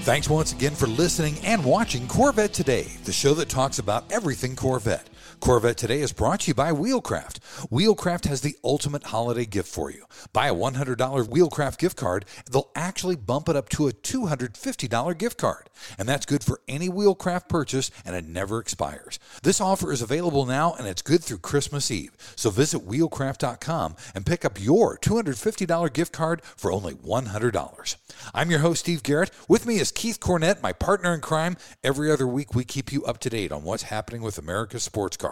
Thanks 0.00 0.28
once 0.28 0.52
again 0.52 0.74
for 0.74 0.88
listening 0.88 1.36
and 1.44 1.64
watching 1.64 2.08
Corvette 2.08 2.52
Today, 2.52 2.88
the 3.04 3.12
show 3.12 3.32
that 3.34 3.48
talks 3.48 3.78
about 3.78 4.10
everything 4.10 4.56
Corvette. 4.56 5.08
Corvette 5.40 5.76
Today 5.76 6.00
is 6.00 6.12
brought 6.12 6.40
to 6.40 6.48
you 6.48 6.54
by 6.54 6.72
Wheelcraft. 6.72 7.38
Wheelcraft 7.70 8.26
has 8.26 8.40
the 8.40 8.56
ultimate 8.64 9.04
holiday 9.04 9.44
gift 9.44 9.68
for 9.68 9.90
you. 9.90 10.04
Buy 10.32 10.48
a 10.48 10.54
$100 10.54 10.96
Wheelcraft 10.96 11.78
gift 11.78 11.96
card, 11.96 12.24
they'll 12.50 12.70
actually 12.74 13.16
bump 13.16 13.48
it 13.48 13.56
up 13.56 13.68
to 13.70 13.88
a 13.88 13.92
$250 13.92 15.18
gift 15.18 15.38
card. 15.38 15.68
And 15.98 16.08
that's 16.08 16.26
good 16.26 16.42
for 16.42 16.60
any 16.66 16.88
Wheelcraft 16.88 17.48
purchase 17.48 17.90
and 18.04 18.16
it 18.16 18.26
never 18.26 18.58
expires. 18.58 19.18
This 19.42 19.60
offer 19.60 19.92
is 19.92 20.02
available 20.02 20.46
now 20.46 20.74
and 20.78 20.86
it's 20.86 21.02
good 21.02 21.22
through 21.22 21.38
Christmas 21.38 21.90
Eve. 21.90 22.12
So 22.36 22.50
visit 22.50 22.86
wheelcraft.com 22.86 23.96
and 24.14 24.26
pick 24.26 24.44
up 24.44 24.62
your 24.62 24.98
$250 24.98 25.92
gift 25.92 26.12
card 26.12 26.42
for 26.56 26.72
only 26.72 26.94
$100. 26.94 27.96
I'm 28.34 28.50
your 28.50 28.60
host, 28.60 28.80
Steve 28.80 29.02
Garrett. 29.02 29.30
With 29.48 29.66
me 29.66 29.76
is 29.76 29.92
Keith 29.92 30.20
Cornett, 30.20 30.62
my 30.62 30.72
partner 30.72 31.14
in 31.14 31.20
crime. 31.20 31.56
Every 31.84 32.10
other 32.10 32.26
week, 32.26 32.54
we 32.54 32.64
keep 32.64 32.92
you 32.92 33.04
up 33.04 33.18
to 33.18 33.30
date 33.30 33.52
on 33.52 33.62
what's 33.62 33.84
happening 33.84 34.22
with 34.22 34.38
America's 34.38 34.82
sports 34.82 35.16
car. 35.16 35.27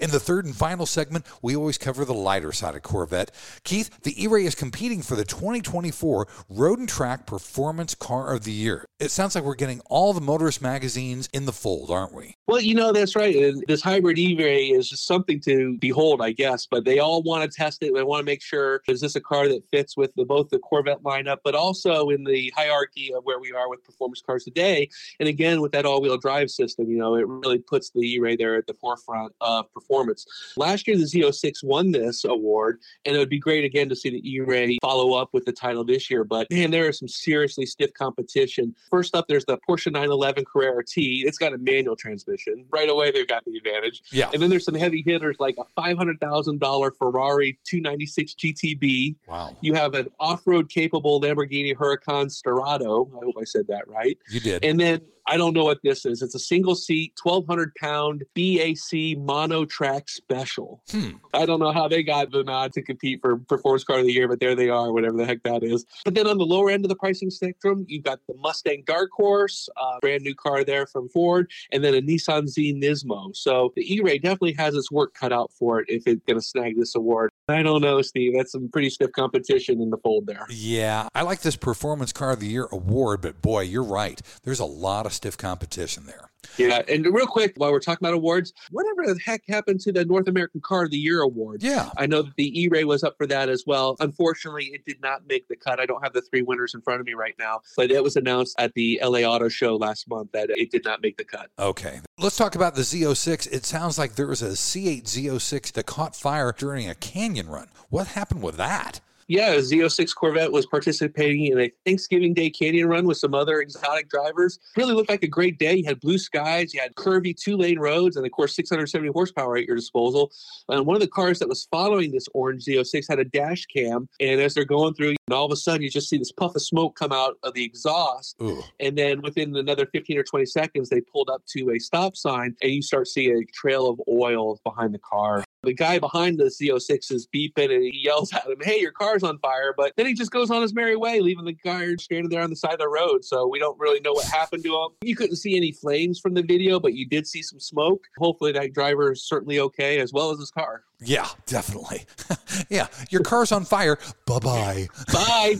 In 0.00 0.10
the 0.10 0.20
third 0.20 0.44
and 0.44 0.56
final 0.56 0.86
segment, 0.86 1.24
we 1.42 1.56
always 1.56 1.78
cover 1.78 2.04
the 2.04 2.14
lighter 2.14 2.52
side 2.52 2.74
of 2.74 2.82
Corvette. 2.82 3.30
Keith, 3.64 4.02
the 4.02 4.22
E 4.22 4.26
Ray 4.26 4.44
is 4.44 4.54
competing 4.54 5.02
for 5.02 5.16
the 5.16 5.24
2024 5.24 6.26
Road 6.48 6.78
and 6.78 6.88
Track 6.88 7.26
Performance 7.26 7.94
Car 7.94 8.32
of 8.34 8.44
the 8.44 8.52
Year. 8.52 8.86
It 8.98 9.10
sounds 9.10 9.34
like 9.34 9.44
we're 9.44 9.54
getting 9.54 9.80
all 9.86 10.12
the 10.12 10.20
motorist 10.20 10.62
magazines 10.62 11.28
in 11.32 11.44
the 11.44 11.52
fold, 11.52 11.90
aren't 11.90 12.12
we? 12.12 12.36
Well, 12.46 12.60
you 12.60 12.74
know, 12.74 12.92
that's 12.92 13.16
right. 13.16 13.34
And 13.34 13.64
this 13.68 13.82
hybrid 13.82 14.18
E-Ray 14.18 14.66
is 14.66 14.88
just 14.88 15.06
something 15.06 15.40
to 15.40 15.76
behold, 15.78 16.20
I 16.22 16.32
guess, 16.32 16.66
but 16.66 16.84
they 16.84 16.98
all 16.98 17.22
want 17.22 17.50
to 17.50 17.56
test 17.56 17.82
it. 17.82 17.94
They 17.94 18.02
want 18.02 18.20
to 18.20 18.24
make 18.24 18.42
sure 18.42 18.82
is 18.88 19.00
this 19.00 19.16
a 19.16 19.20
car 19.20 19.48
that 19.48 19.64
fits 19.70 19.96
with 19.96 20.12
the, 20.16 20.24
both 20.24 20.50
the 20.50 20.58
Corvette 20.58 21.02
lineup, 21.02 21.38
but 21.44 21.54
also 21.54 22.10
in 22.10 22.24
the 22.24 22.52
hierarchy 22.56 23.12
of 23.14 23.24
where 23.24 23.38
we 23.38 23.52
are 23.52 23.68
with 23.68 23.84
performance 23.84 24.22
cars 24.22 24.44
today. 24.44 24.88
And 25.20 25.28
again, 25.28 25.60
with 25.60 25.72
that 25.72 25.86
all-wheel 25.86 26.18
drive 26.18 26.50
system, 26.50 26.90
you 26.90 26.98
know, 26.98 27.16
it 27.16 27.26
really 27.26 27.58
puts 27.58 27.90
the 27.90 28.00
E-Ray 28.00 28.36
there 28.36 28.56
at 28.56 28.66
the 28.66 28.74
forefront 28.74 29.33
of 29.40 29.72
performance. 29.72 30.26
Last 30.56 30.86
year, 30.86 30.96
the 30.96 31.04
Z06 31.04 31.64
won 31.64 31.92
this 31.92 32.24
award, 32.24 32.80
and 33.04 33.14
it 33.14 33.18
would 33.18 33.28
be 33.28 33.38
great 33.38 33.64
again 33.64 33.88
to 33.88 33.96
see 33.96 34.10
the 34.10 34.28
E-Ray 34.28 34.78
follow 34.80 35.14
up 35.14 35.30
with 35.32 35.44
the 35.44 35.52
title 35.52 35.84
this 35.84 36.10
year. 36.10 36.24
But 36.24 36.50
man, 36.50 36.70
there 36.70 36.88
is 36.88 36.98
some 36.98 37.08
seriously 37.08 37.66
stiff 37.66 37.92
competition. 37.94 38.74
First 38.90 39.14
up, 39.14 39.26
there's 39.28 39.44
the 39.44 39.58
Porsche 39.68 39.86
911 39.86 40.44
Carrera 40.44 40.84
T. 40.84 41.24
It's 41.26 41.38
got 41.38 41.52
a 41.52 41.58
manual 41.58 41.96
transmission. 41.96 42.64
Right 42.70 42.88
away, 42.88 43.10
they've 43.10 43.28
got 43.28 43.44
the 43.44 43.56
advantage. 43.56 44.02
Yeah. 44.10 44.30
And 44.32 44.42
then 44.42 44.50
there's 44.50 44.64
some 44.64 44.74
heavy 44.74 45.02
hitters 45.04 45.36
like 45.38 45.56
a 45.58 45.80
$500,000 45.80 46.96
Ferrari 46.98 47.58
296 47.64 48.34
GTB. 48.34 49.16
Wow. 49.28 49.56
You 49.60 49.74
have 49.74 49.94
an 49.94 50.08
off-road 50.20 50.70
capable 50.70 51.20
Lamborghini 51.20 51.74
Huracan 51.74 52.26
Sterrato. 52.26 53.08
I 53.14 53.24
hope 53.24 53.34
I 53.40 53.44
said 53.44 53.66
that 53.68 53.88
right. 53.88 54.18
You 54.30 54.40
did. 54.40 54.64
And 54.64 54.78
then 54.78 55.00
I 55.26 55.36
don't 55.36 55.54
know 55.54 55.64
what 55.64 55.80
this 55.82 56.04
is. 56.04 56.22
It's 56.22 56.34
a 56.34 56.38
single 56.38 56.74
seat, 56.74 57.14
1,200 57.22 57.74
pound 57.76 58.24
BAC 58.34 59.16
mono 59.18 59.64
track 59.64 60.08
special. 60.08 60.82
Hmm. 60.90 61.12
I 61.32 61.46
don't 61.46 61.60
know 61.60 61.72
how 61.72 61.88
they 61.88 62.02
got 62.02 62.30
the 62.30 62.44
nod 62.44 62.72
to 62.74 62.82
compete 62.82 63.20
for 63.22 63.38
performance 63.38 63.84
car 63.84 63.98
of 64.00 64.06
the 64.06 64.12
year, 64.12 64.28
but 64.28 64.40
there 64.40 64.54
they 64.54 64.68
are, 64.68 64.92
whatever 64.92 65.16
the 65.16 65.26
heck 65.26 65.42
that 65.44 65.62
is. 65.62 65.84
But 66.04 66.14
then 66.14 66.26
on 66.26 66.38
the 66.38 66.44
lower 66.44 66.70
end 66.70 66.84
of 66.84 66.88
the 66.88 66.96
pricing 66.96 67.30
spectrum, 67.30 67.86
you've 67.88 68.04
got 68.04 68.20
the 68.28 68.34
Mustang 68.34 68.82
Dark 68.86 69.10
Horse, 69.12 69.68
uh, 69.80 69.98
brand 70.00 70.22
new 70.22 70.34
car 70.34 70.64
there 70.64 70.86
from 70.86 71.08
Ford, 71.08 71.50
and 71.72 71.82
then 71.82 71.94
a 71.94 72.02
Nissan 72.02 72.46
Z 72.46 72.74
Nismo. 72.74 73.34
So 73.34 73.72
the 73.76 73.94
E-Ray 73.94 74.18
definitely 74.18 74.54
has 74.54 74.74
its 74.74 74.90
work 74.90 75.14
cut 75.14 75.32
out 75.32 75.52
for 75.52 75.80
it 75.80 75.86
if 75.88 76.06
it's 76.06 76.22
going 76.26 76.38
to 76.38 76.44
snag 76.44 76.78
this 76.78 76.94
award. 76.94 77.30
I 77.48 77.62
don't 77.62 77.80
know, 77.80 78.02
Steve. 78.02 78.34
That's 78.36 78.52
some 78.52 78.68
pretty 78.68 78.90
stiff 78.90 79.12
competition 79.12 79.80
in 79.80 79.90
the 79.90 79.98
fold 79.98 80.26
there. 80.26 80.46
Yeah, 80.50 81.08
I 81.14 81.22
like 81.22 81.40
this 81.40 81.56
Performance 81.56 82.12
Car 82.12 82.32
of 82.32 82.40
the 82.40 82.46
Year 82.46 82.68
award, 82.70 83.22
but 83.22 83.40
boy, 83.40 83.62
you're 83.62 83.82
right. 83.82 84.20
There's 84.42 84.60
a 84.60 84.64
lot 84.64 85.06
of 85.06 85.13
stiff 85.14 85.36
competition 85.38 86.06
there. 86.06 86.30
Yeah, 86.58 86.82
and 86.88 87.06
real 87.06 87.26
quick, 87.26 87.54
while 87.56 87.72
we're 87.72 87.80
talking 87.80 88.06
about 88.06 88.14
awards, 88.14 88.52
whatever 88.70 89.06
the 89.06 89.18
heck 89.24 89.42
happened 89.48 89.80
to 89.80 89.92
the 89.92 90.04
North 90.04 90.28
American 90.28 90.60
Car 90.60 90.84
of 90.84 90.90
the 90.90 90.98
Year 90.98 91.22
award? 91.22 91.62
Yeah. 91.62 91.90
I 91.96 92.06
know 92.06 92.22
that 92.22 92.36
the 92.36 92.60
E-Ray 92.60 92.84
was 92.84 93.02
up 93.02 93.16
for 93.16 93.26
that 93.26 93.48
as 93.48 93.64
well. 93.66 93.96
Unfortunately, 94.00 94.66
it 94.66 94.84
did 94.84 95.00
not 95.00 95.26
make 95.26 95.48
the 95.48 95.56
cut. 95.56 95.80
I 95.80 95.86
don't 95.86 96.02
have 96.02 96.12
the 96.12 96.20
three 96.20 96.42
winners 96.42 96.74
in 96.74 96.82
front 96.82 97.00
of 97.00 97.06
me 97.06 97.14
right 97.14 97.34
now, 97.38 97.60
but 97.76 97.90
it 97.90 98.02
was 98.02 98.16
announced 98.16 98.54
at 98.58 98.72
the 98.74 99.00
LA 99.02 99.20
Auto 99.20 99.48
Show 99.48 99.76
last 99.76 100.08
month 100.08 100.32
that 100.32 100.50
it 100.50 100.70
did 100.70 100.84
not 100.84 101.02
make 101.02 101.16
the 101.16 101.24
cut. 101.24 101.50
Okay. 101.58 102.00
Let's 102.18 102.36
talk 102.36 102.54
about 102.54 102.74
the 102.74 102.82
Z06. 102.82 103.50
It 103.50 103.64
sounds 103.64 103.98
like 103.98 104.14
there 104.14 104.26
was 104.26 104.42
a 104.42 104.50
C8 104.50 105.04
Z06 105.04 105.72
that 105.72 105.86
caught 105.86 106.14
fire 106.14 106.54
during 106.56 106.88
a 106.88 106.94
canyon 106.94 107.48
run. 107.48 107.68
What 107.88 108.08
happened 108.08 108.42
with 108.42 108.56
that? 108.56 109.00
Yeah, 109.26 109.52
a 109.52 109.58
Z06 109.58 110.14
Corvette 110.14 110.52
was 110.52 110.66
participating 110.66 111.46
in 111.46 111.60
a 111.60 111.70
Thanksgiving 111.86 112.34
Day 112.34 112.50
canyon 112.50 112.88
run 112.88 113.06
with 113.06 113.16
some 113.16 113.34
other 113.34 113.60
exotic 113.60 114.08
drivers. 114.10 114.58
Really 114.76 114.92
looked 114.92 115.08
like 115.08 115.22
a 115.22 115.28
great 115.28 115.58
day. 115.58 115.76
You 115.76 115.84
had 115.84 116.00
blue 116.00 116.18
skies, 116.18 116.74
you 116.74 116.80
had 116.80 116.94
curvy 116.94 117.34
two 117.34 117.56
lane 117.56 117.78
roads, 117.78 118.16
and 118.16 118.26
of 118.26 118.32
course, 118.32 118.54
670 118.54 119.10
horsepower 119.12 119.56
at 119.56 119.64
your 119.64 119.76
disposal. 119.76 120.30
And 120.68 120.84
one 120.86 120.96
of 120.96 121.00
the 121.00 121.08
cars 121.08 121.38
that 121.38 121.48
was 121.48 121.66
following 121.70 122.12
this 122.12 122.28
orange 122.34 122.64
Z06 122.64 123.06
had 123.08 123.18
a 123.18 123.24
dash 123.24 123.64
cam. 123.66 124.08
And 124.20 124.40
as 124.40 124.54
they're 124.54 124.64
going 124.64 124.94
through, 124.94 125.14
and 125.26 125.34
all 125.34 125.46
of 125.46 125.52
a 125.52 125.56
sudden, 125.56 125.82
you 125.82 125.90
just 125.90 126.08
see 126.08 126.18
this 126.18 126.32
puff 126.32 126.54
of 126.54 126.62
smoke 126.62 126.96
come 126.96 127.12
out 127.12 127.38
of 127.42 127.54
the 127.54 127.64
exhaust. 127.64 128.36
Ooh. 128.42 128.62
And 128.80 128.96
then 128.98 129.22
within 129.22 129.56
another 129.56 129.86
15 129.86 130.18
or 130.18 130.22
20 130.22 130.44
seconds, 130.46 130.90
they 130.90 131.00
pulled 131.00 131.30
up 131.30 131.42
to 131.56 131.70
a 131.70 131.78
stop 131.78 132.16
sign, 132.16 132.54
and 132.60 132.72
you 132.72 132.82
start 132.82 133.08
seeing 133.08 133.38
a 133.38 133.44
trail 133.52 133.88
of 133.88 134.00
oil 134.08 134.60
behind 134.64 134.92
the 134.92 134.98
car. 134.98 135.44
The 135.64 135.74
guy 135.74 135.98
behind 135.98 136.38
the 136.38 136.44
Z06 136.44 137.12
is 137.12 137.26
beeping 137.26 137.72
and 137.72 137.82
he 137.82 138.00
yells 138.02 138.32
at 138.32 138.46
him, 138.46 138.56
Hey, 138.62 138.80
your 138.80 138.92
car's 138.92 139.22
on 139.22 139.38
fire. 139.38 139.74
But 139.76 139.92
then 139.96 140.06
he 140.06 140.14
just 140.14 140.30
goes 140.30 140.50
on 140.50 140.62
his 140.62 140.74
merry 140.74 140.96
way, 140.96 141.20
leaving 141.20 141.44
the 141.44 141.54
car 141.54 141.96
stranded 141.98 142.30
there 142.30 142.42
on 142.42 142.50
the 142.50 142.56
side 142.56 142.74
of 142.74 142.78
the 142.78 142.88
road. 142.88 143.24
So 143.24 143.46
we 143.46 143.58
don't 143.58 143.78
really 143.78 144.00
know 144.00 144.12
what 144.12 144.26
happened 144.26 144.62
to 144.64 144.74
him. 144.74 144.88
You 145.02 145.16
couldn't 145.16 145.36
see 145.36 145.56
any 145.56 145.72
flames 145.72 146.20
from 146.20 146.34
the 146.34 146.42
video, 146.42 146.78
but 146.78 146.94
you 146.94 147.06
did 147.06 147.26
see 147.26 147.42
some 147.42 147.60
smoke. 147.60 148.04
Hopefully, 148.18 148.52
that 148.52 148.72
driver 148.72 149.12
is 149.12 149.22
certainly 149.22 149.58
okay, 149.60 149.98
as 150.00 150.12
well 150.12 150.30
as 150.30 150.38
his 150.38 150.50
car. 150.50 150.84
Yeah, 151.04 151.28
definitely. 151.46 152.04
yeah, 152.68 152.86
your 153.10 153.22
car's 153.22 153.52
on 153.52 153.64
fire. 153.64 153.98
Bye 154.26 154.38
bye. 154.38 154.88
Bye. 155.12 155.54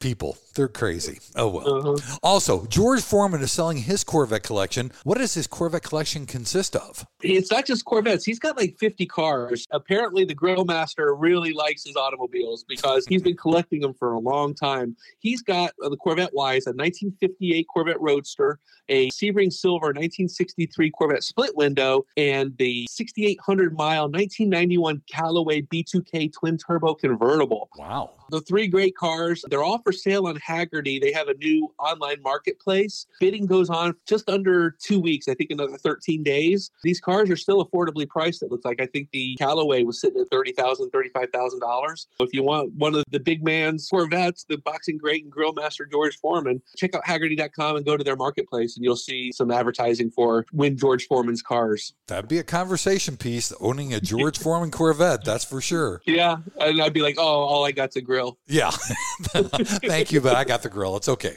People, 0.00 0.36
they're 0.54 0.68
crazy. 0.68 1.18
Oh 1.34 1.48
well. 1.48 1.96
Also, 2.22 2.66
George 2.66 3.02
Foreman 3.02 3.42
is 3.42 3.50
selling 3.52 3.78
his 3.78 4.04
Corvette 4.04 4.42
collection. 4.42 4.92
What 5.04 5.18
does 5.18 5.34
his 5.34 5.46
Corvette 5.46 5.82
collection 5.82 6.26
consist 6.26 6.76
of? 6.76 7.04
It's 7.20 7.50
not 7.50 7.66
just 7.66 7.84
Corvettes. 7.84 8.24
He's 8.24 8.38
got 8.38 8.56
like 8.56 8.76
50 8.78 9.06
cars. 9.06 9.66
Apparently, 9.70 10.24
the 10.24 10.34
grill 10.34 10.64
master 10.64 11.14
really 11.14 11.52
likes 11.52 11.84
his 11.84 11.96
automobiles 11.96 12.64
because 12.64 13.06
he's 13.06 13.22
been 13.22 13.36
collecting 13.36 13.80
them 13.80 13.94
for 13.94 14.12
a 14.12 14.18
long 14.18 14.54
time. 14.54 14.96
He's 15.18 15.42
got 15.42 15.72
uh, 15.82 15.88
the 15.88 15.96
Corvette 15.96 16.32
wise 16.32 16.66
a 16.66 16.70
1958 16.70 17.66
Corvette 17.68 18.00
Roadster, 18.00 18.60
a 18.88 19.08
Sebring 19.10 19.52
Silver 19.52 19.88
1963 19.88 20.90
Corvette 20.90 21.24
split 21.24 21.56
window, 21.56 22.06
and 22.16 22.56
the 22.58 22.86
6,800 22.90 23.76
mile 23.76 24.07
1991 24.08 25.02
Callaway 25.10 25.62
B2K 25.62 26.32
twin 26.32 26.56
turbo 26.58 26.94
convertible. 26.94 27.68
Wow. 27.76 28.17
The 28.30 28.40
three 28.42 28.66
great 28.68 28.96
cars, 28.96 29.44
they're 29.48 29.62
all 29.62 29.78
for 29.78 29.92
sale 29.92 30.26
on 30.26 30.36
Hagerty. 30.36 31.00
They 31.00 31.12
have 31.12 31.28
a 31.28 31.34
new 31.34 31.72
online 31.78 32.20
marketplace. 32.22 33.06
Bidding 33.20 33.46
goes 33.46 33.70
on 33.70 33.94
just 34.06 34.28
under 34.28 34.72
two 34.72 35.00
weeks, 35.00 35.28
I 35.28 35.34
think 35.34 35.50
another 35.50 35.78
13 35.78 36.22
days. 36.22 36.70
These 36.82 37.00
cars 37.00 37.30
are 37.30 37.36
still 37.36 37.64
affordably 37.64 38.06
priced, 38.06 38.42
it 38.42 38.50
looks 38.50 38.64
like. 38.64 38.80
I 38.80 38.86
think 38.86 39.08
the 39.12 39.36
Callaway 39.36 39.84
was 39.84 40.00
sitting 40.00 40.20
at 40.20 40.30
$30,000, 40.30 40.90
$35,000. 40.90 42.06
If 42.20 42.32
you 42.32 42.42
want 42.42 42.72
one 42.74 42.94
of 42.94 43.04
the 43.10 43.20
big 43.20 43.42
man's 43.42 43.88
Corvettes, 43.88 44.44
the 44.44 44.58
boxing 44.58 44.98
great 44.98 45.24
and 45.24 45.32
grill 45.32 45.52
master 45.54 45.86
George 45.86 46.18
Foreman, 46.18 46.60
check 46.76 46.94
out 46.94 47.04
Hagerty.com 47.04 47.76
and 47.76 47.86
go 47.86 47.96
to 47.96 48.04
their 48.04 48.16
marketplace 48.16 48.76
and 48.76 48.84
you'll 48.84 48.96
see 48.96 49.32
some 49.32 49.50
advertising 49.50 50.10
for 50.10 50.44
Win 50.52 50.76
George 50.76 51.06
Foreman's 51.06 51.42
cars. 51.42 51.94
That'd 52.08 52.28
be 52.28 52.38
a 52.38 52.44
conversation 52.44 53.16
piece, 53.16 53.52
owning 53.60 53.94
a 53.94 54.00
George 54.00 54.38
Foreman 54.38 54.70
Corvette, 54.70 55.24
that's 55.24 55.44
for 55.44 55.60
sure. 55.60 56.02
Yeah. 56.06 56.36
And 56.60 56.82
I'd 56.82 56.92
be 56.92 57.00
like, 57.00 57.16
oh, 57.18 57.22
all 57.22 57.64
I 57.64 57.72
got's 57.72 57.96
a 57.96 58.00
grill. 58.00 58.17
Yeah. 58.46 58.70
Thank 58.70 60.12
you, 60.12 60.20
but 60.20 60.36
I 60.36 60.44
got 60.44 60.62
the 60.62 60.68
grill. 60.68 60.96
It's 60.96 61.08
okay. 61.08 61.36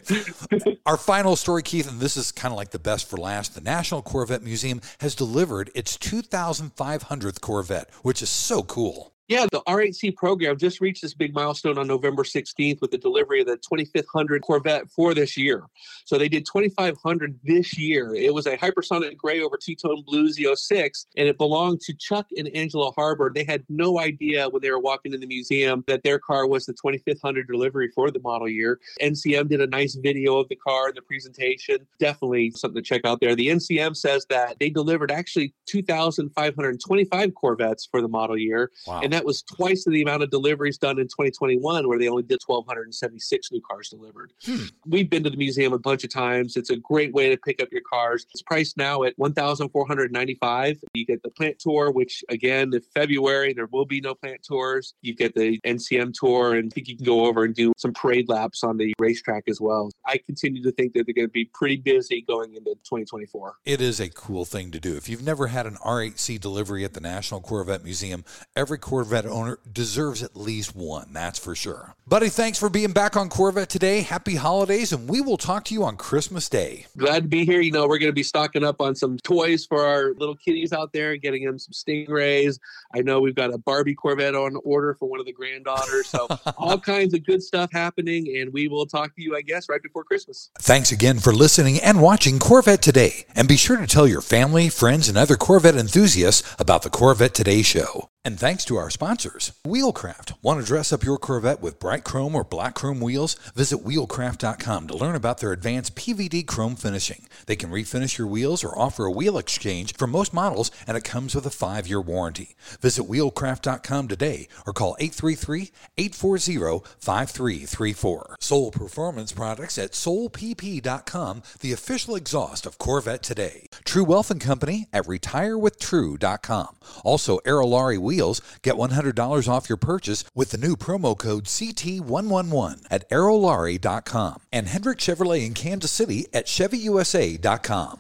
Our 0.86 0.98
final 0.98 1.36
story, 1.36 1.64
Keith, 1.64 1.90
and 1.90 2.00
this 2.00 2.18
is 2.18 2.32
kind 2.32 2.52
of 2.52 2.58
like 2.58 2.72
the 2.72 2.80
best 2.80 3.10
for 3.10 3.18
last. 3.18 3.56
The 3.56 3.62
National 3.62 4.02
Corvette 4.02 4.44
Museum 4.44 4.82
has 5.00 5.16
delivered 5.16 5.72
its 5.76 5.98
2,500th 5.98 7.42
Corvette, 7.42 7.90
which 8.02 8.22
is 8.22 8.30
so 8.30 8.64
cool. 8.64 9.11
Yeah, 9.32 9.46
the 9.50 9.62
R8C 9.62 10.18
program 10.18 10.58
just 10.58 10.82
reached 10.82 11.02
this 11.02 11.14
big 11.14 11.34
milestone 11.34 11.78
on 11.78 11.88
November 11.88 12.24
16th 12.24 12.82
with 12.82 12.92
the 12.92 12.98
delivery 12.98 13.40
of 13.40 13.48
the 13.48 13.56
2500 13.56 14.42
Corvette 14.42 14.92
for 14.92 15.14
this 15.14 15.38
year. 15.38 15.64
So 16.04 16.18
they 16.18 16.28
did 16.28 16.46
2500 16.46 17.40
this 17.42 17.78
year. 17.78 18.14
It 18.14 18.34
was 18.34 18.46
a 18.46 18.58
hypersonic 18.58 19.16
gray 19.16 19.40
over 19.42 19.56
two-tone 19.56 20.04
blue 20.06 20.28
Z06, 20.28 21.06
and 21.16 21.30
it 21.30 21.38
belonged 21.38 21.80
to 21.80 21.94
Chuck 21.94 22.26
and 22.36 22.50
Angela 22.50 22.92
Harbor. 22.92 23.32
They 23.34 23.46
had 23.46 23.64
no 23.70 24.02
idea 24.02 24.50
when 24.50 24.62
they 24.62 24.70
were 24.70 24.80
walking 24.82 25.14
in 25.14 25.22
the 25.22 25.28
museum 25.28 25.86
that 25.88 26.04
their 26.04 26.20
car 26.20 26.46
was 26.46 26.66
the 26.66 26.74
2500 26.74 27.48
delivery 27.48 27.90
for 27.96 28.12
the 28.12 28.20
model 28.20 28.50
year. 28.50 28.82
NCM 29.02 29.48
did 29.48 29.62
a 29.62 29.68
nice 29.68 29.96
video 29.96 30.40
of 30.40 30.50
the 30.50 30.58
car 30.58 30.88
and 30.90 30.98
the 30.98 31.02
presentation. 31.04 31.78
Definitely 32.02 32.52
something 32.52 32.84
to 32.84 32.86
check 32.86 33.06
out 33.06 33.22
there. 33.22 33.34
The 33.34 33.48
NCM 33.48 33.96
says 33.96 34.26
that 34.30 34.58
they 34.60 34.70
delivered 34.70 35.10
actually 35.10 35.54
2,525 35.68 37.34
Corvettes 37.36 37.88
for 37.90 38.02
the 38.02 38.10
model 38.10 38.38
year, 38.38 38.70
Wow. 38.86 39.00
and 39.02 39.14
that 39.14 39.21
that 39.22 39.28
was 39.28 39.44
twice 39.44 39.86
the 39.86 40.02
amount 40.02 40.24
of 40.24 40.32
deliveries 40.32 40.80
done 40.80 40.98
in 40.98 41.06
2021, 41.06 41.88
where 41.88 42.00
they 42.00 42.08
only 42.08 42.24
did 42.24 42.40
1,276 42.44 43.52
new 43.52 43.62
cars 43.62 43.90
delivered. 43.90 44.34
Hmm. 44.44 44.64
We've 44.88 45.10
been 45.10 45.24
to 45.24 45.30
the 45.30 45.38
museum 45.38 45.74
a 45.74 45.80
bunch 45.80 46.04
of 46.04 46.10
times. 46.10 46.58
It's 46.58 46.72
a 46.72 46.78
great 46.78 47.14
way 47.14 47.30
to 47.30 47.38
pick 47.38 47.62
up 47.62 47.70
your 47.72 47.84
cars. 47.88 48.26
It's 48.32 48.42
priced 48.42 48.78
now 48.78 49.04
at 49.04 49.14
1,495. 49.18 50.80
You 50.96 51.06
get 51.06 51.22
the 51.22 51.30
plant 51.30 51.60
tour, 51.60 51.92
which 51.92 52.24
again, 52.30 52.74
in 52.74 52.82
February 52.96 53.54
there 53.54 53.68
will 53.68 53.86
be 53.86 54.02
no 54.02 54.16
plant 54.16 54.42
tours. 54.42 54.96
You 55.04 55.14
get 55.14 55.36
the 55.36 55.60
NCM 55.68 56.14
tour, 56.14 56.56
and 56.56 56.72
I 56.72 56.74
think 56.74 56.88
you 56.88 56.98
can 56.98 57.06
go 57.06 57.28
over 57.28 57.44
and 57.44 57.54
do 57.54 57.74
some 57.78 57.94
parade 57.94 58.28
laps 58.28 58.64
on 58.64 58.78
the 58.78 58.92
racetrack 58.98 59.44
as 59.48 59.62
well. 59.62 59.92
I 60.06 60.18
continue 60.18 60.64
to 60.64 60.72
think 60.72 60.94
that 60.94 61.06
they're 61.06 61.14
going 61.14 61.28
to 61.28 61.32
be 61.32 61.46
pretty 61.54 61.78
busy 61.78 62.24
going 62.28 62.56
into 62.56 62.72
2024. 62.72 63.54
It 63.66 63.82
is 63.82 64.00
a 64.00 64.10
cool 64.10 64.46
thing 64.46 64.72
to 64.72 64.80
do. 64.80 64.96
If 64.96 65.08
you've 65.08 65.24
never 65.24 65.48
had 65.48 65.68
an 65.68 65.76
R8C 65.76 66.40
delivery 66.40 66.84
at 66.84 66.94
the 66.94 67.02
National 67.02 67.40
Corvette 67.40 67.84
Museum, 67.84 68.26
every 68.56 68.80
Corvette 68.80 69.11
owner 69.14 69.60
deserves 69.72 70.24
at 70.24 70.36
least 70.36 70.76
one, 70.76 71.14
that's 71.14 71.40
for 71.40 71.56
sure. 71.56 71.96
Buddy, 72.08 72.30
thanks 72.30 72.60
for 72.60 72.70
being 72.70 72.92
back 72.92 73.16
on 73.16 73.30
Corvette 73.30 73.70
today. 73.70 74.02
Happy 74.02 74.36
holidays, 74.36 74.92
and 74.92 75.10
we 75.10 75.22
will 75.22 75.38
talk 75.38 75.64
to 75.66 75.74
you 75.74 75.84
on 75.84 75.96
Christmas 75.98 76.50
Day. 76.50 76.86
Glad 76.98 77.24
to 77.24 77.30
be 77.30 77.46
here. 77.46 77.62
You 77.62 77.72
know, 77.72 77.88
we're 77.88 78.00
going 78.00 78.12
to 78.12 78.14
be 78.14 78.24
stocking 78.24 78.64
up 78.64 78.82
on 78.82 78.96
some 78.96 79.18
toys 79.20 79.66
for 79.66 79.86
our 79.86 80.14
little 80.16 80.36
kitties 80.36 80.74
out 80.74 80.92
there 80.94 81.16
getting 81.16 81.46
them 81.46 81.58
some 81.58 81.72
Stingrays. 81.72 82.60
I 82.94 83.02
know 83.02 83.22
we've 83.22 83.36
got 83.36 83.54
a 83.54 83.58
Barbie 83.58 83.96
Corvette 83.96 84.36
on 84.36 84.58
order 84.66 84.94
for 84.94 85.08
one 85.08 85.20
of 85.20 85.26
the 85.26 85.34
granddaughters. 85.34 86.08
So, 86.08 86.28
all 86.58 86.78
kinds 86.78 87.14
of 87.14 87.26
good 87.26 87.42
stuff 87.42 87.72
happening, 87.72 88.38
and 88.38 88.52
we 88.52 88.68
will 88.68 88.86
talk 88.86 89.16
to 89.16 89.22
you, 89.22 89.36
I 89.36 89.42
guess, 89.42 89.70
right 89.70 89.82
before 89.82 90.04
Christmas. 90.04 90.50
Thanks 90.60 90.92
again 90.92 91.20
for 91.20 91.34
listening 91.34 91.80
and 91.80 92.02
watching 92.02 92.40
Corvette 92.40 92.82
Today. 92.82 93.26
And 93.36 93.48
be 93.48 93.58
sure 93.58 93.78
to 93.78 93.88
tell 93.88 94.08
your 94.08 94.22
family, 94.22 94.70
friends, 94.70 95.08
and 95.08 95.18
other 95.18 95.38
Corvette 95.38 95.76
enthusiasts 95.76 96.56
about 96.60 96.84
the 96.84 96.90
Corvette 96.90 97.34
Today 97.34 97.62
show. 97.62 98.11
And 98.24 98.40
thanks 98.40 98.64
to 98.66 98.76
our 98.76 98.92
sponsors, 98.92 99.52
Wheelcraft. 99.66 100.34
Want 100.44 100.60
to 100.60 100.66
dress 100.66 100.94
up 100.94 101.04
your 101.04 101.18
Corvette 101.18 101.60
with 101.60 101.80
bright 101.80 102.04
chrome 102.04 102.36
or 102.36 102.44
black 102.44 102.76
chrome 102.76 103.00
wheels? 103.00 103.34
Visit 103.56 103.84
wheelcraft.com 103.84 104.88
to 104.90 104.96
learn 104.96 105.16
about 105.16 105.40
their 105.40 105.52
advanced 105.52 105.96
PVD 105.96 106.46
chrome 106.46 106.76
finishing. 106.76 107.26
They 107.48 107.56
can 107.56 107.72
refinish 107.72 108.20
your 108.20 108.28
wheels 108.28 108.64
or 108.64 108.78
offer 108.78 109.06
a 109.06 109.12
wheel 109.12 109.40
exchange 109.40 109.96
for 109.96 110.06
most 110.06 110.36
models, 110.36 110.70
and 110.86 110.96
it 110.96 111.04
comes 111.04 111.34
with 111.34 111.48
a 111.48 111.50
five 111.50 111.88
year 111.88 112.00
warranty. 112.00 112.56
Visit 112.80 113.08
wheelcraft.com 113.08 114.08
today 114.08 114.48
or 114.68 114.74
call 114.74 114.96
833 115.00 115.72
840 115.98 116.86
5334. 117.00 118.36
Soul 118.40 118.70
Performance 118.70 119.32
Products 119.32 119.80
at 119.80 119.94
soulpp.com, 119.94 121.42
the 121.62 121.72
official 121.72 122.16
exhaust 122.16 122.68
of 122.68 122.78
Corvette 122.78 123.24
today. 123.24 123.68
True 123.84 124.04
Wealth 124.04 124.30
and 124.30 124.40
Company 124.40 124.86
at 124.94 125.06
retirewithtrue.com. 125.06 126.76
Also, 127.04 127.40
Aerolarri 127.40 128.11
wheels, 128.12 128.42
get 128.62 128.76
$100 128.76 129.48
off 129.48 129.70
your 129.70 129.78
purchase 129.78 130.26
with 130.36 130.52
the 130.52 130.58
new 130.58 130.76
promo 130.76 131.18
code 131.18 131.46
CT111 131.46 132.86
at 132.92 133.10
aerolarri.com 133.10 134.42
and 134.52 134.68
Hendrick 134.68 134.98
Chevrolet 134.98 135.46
in 135.46 135.54
Kansas 135.54 135.92
City 135.92 136.28
at 136.34 136.46
chevyusa.com. 136.46 138.00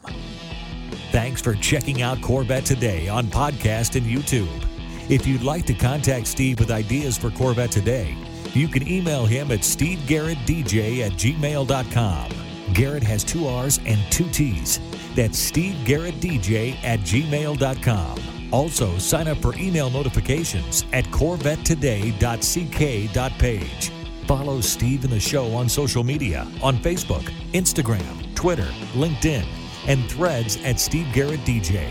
Thanks 1.12 1.42
for 1.42 1.56
checking 1.56 2.02
out 2.02 2.22
Corvette 2.22 2.66
today 2.66 3.08
on 3.08 3.28
podcast 3.28 3.96
and 3.96 4.06
YouTube. 4.06 4.68
If 5.10 5.26
you'd 5.26 5.44
like 5.44 5.66
to 5.68 5.74
contact 5.74 6.28
Steve 6.28 6.60
with 6.60 6.72
ideas 6.72 7.18
for 7.18 7.30
Corvette 7.32 7.72
today, 7.72 8.18
you 8.54 8.68
can 8.68 8.86
email 8.88 9.26
him 9.26 9.52
at 9.52 9.60
stevegarrettdj 9.60 11.06
at 11.06 11.12
gmail.com. 11.14 12.32
Garrett 12.74 13.04
has 13.04 13.24
two 13.24 13.48
R's 13.48 13.80
and 13.86 14.00
two 14.12 14.30
T's. 14.30 14.80
That's 15.16 15.52
stevegarrettdj 15.52 16.84
at 16.84 17.00
gmail.com. 17.00 18.31
Also, 18.52 18.98
sign 18.98 19.28
up 19.28 19.38
for 19.38 19.56
email 19.56 19.90
notifications 19.90 20.86
at 20.94 21.06
corvettetoday.ck.page. 21.06 23.92
Follow 24.28 24.62
Steve 24.62 25.04
and 25.04 25.14
the 25.14 25.20
show 25.20 25.52
on 25.54 25.68
social 25.68 26.04
media 26.04 26.48
on 26.62 26.78
Facebook, 26.78 27.24
Instagram, 27.54 28.36
Twitter, 28.36 28.70
LinkedIn, 28.94 29.46
and 29.88 30.08
threads 30.10 30.58
at 30.64 30.80
Steve 30.80 31.08
Garrett 31.14 31.42
DJ. 31.42 31.90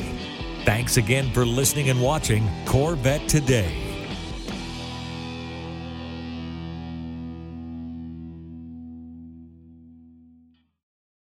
Thanks 0.64 0.96
again 0.96 1.32
for 1.32 1.44
listening 1.44 1.90
and 1.90 2.00
watching 2.00 2.48
Corvette 2.66 3.28
Today. 3.28 3.89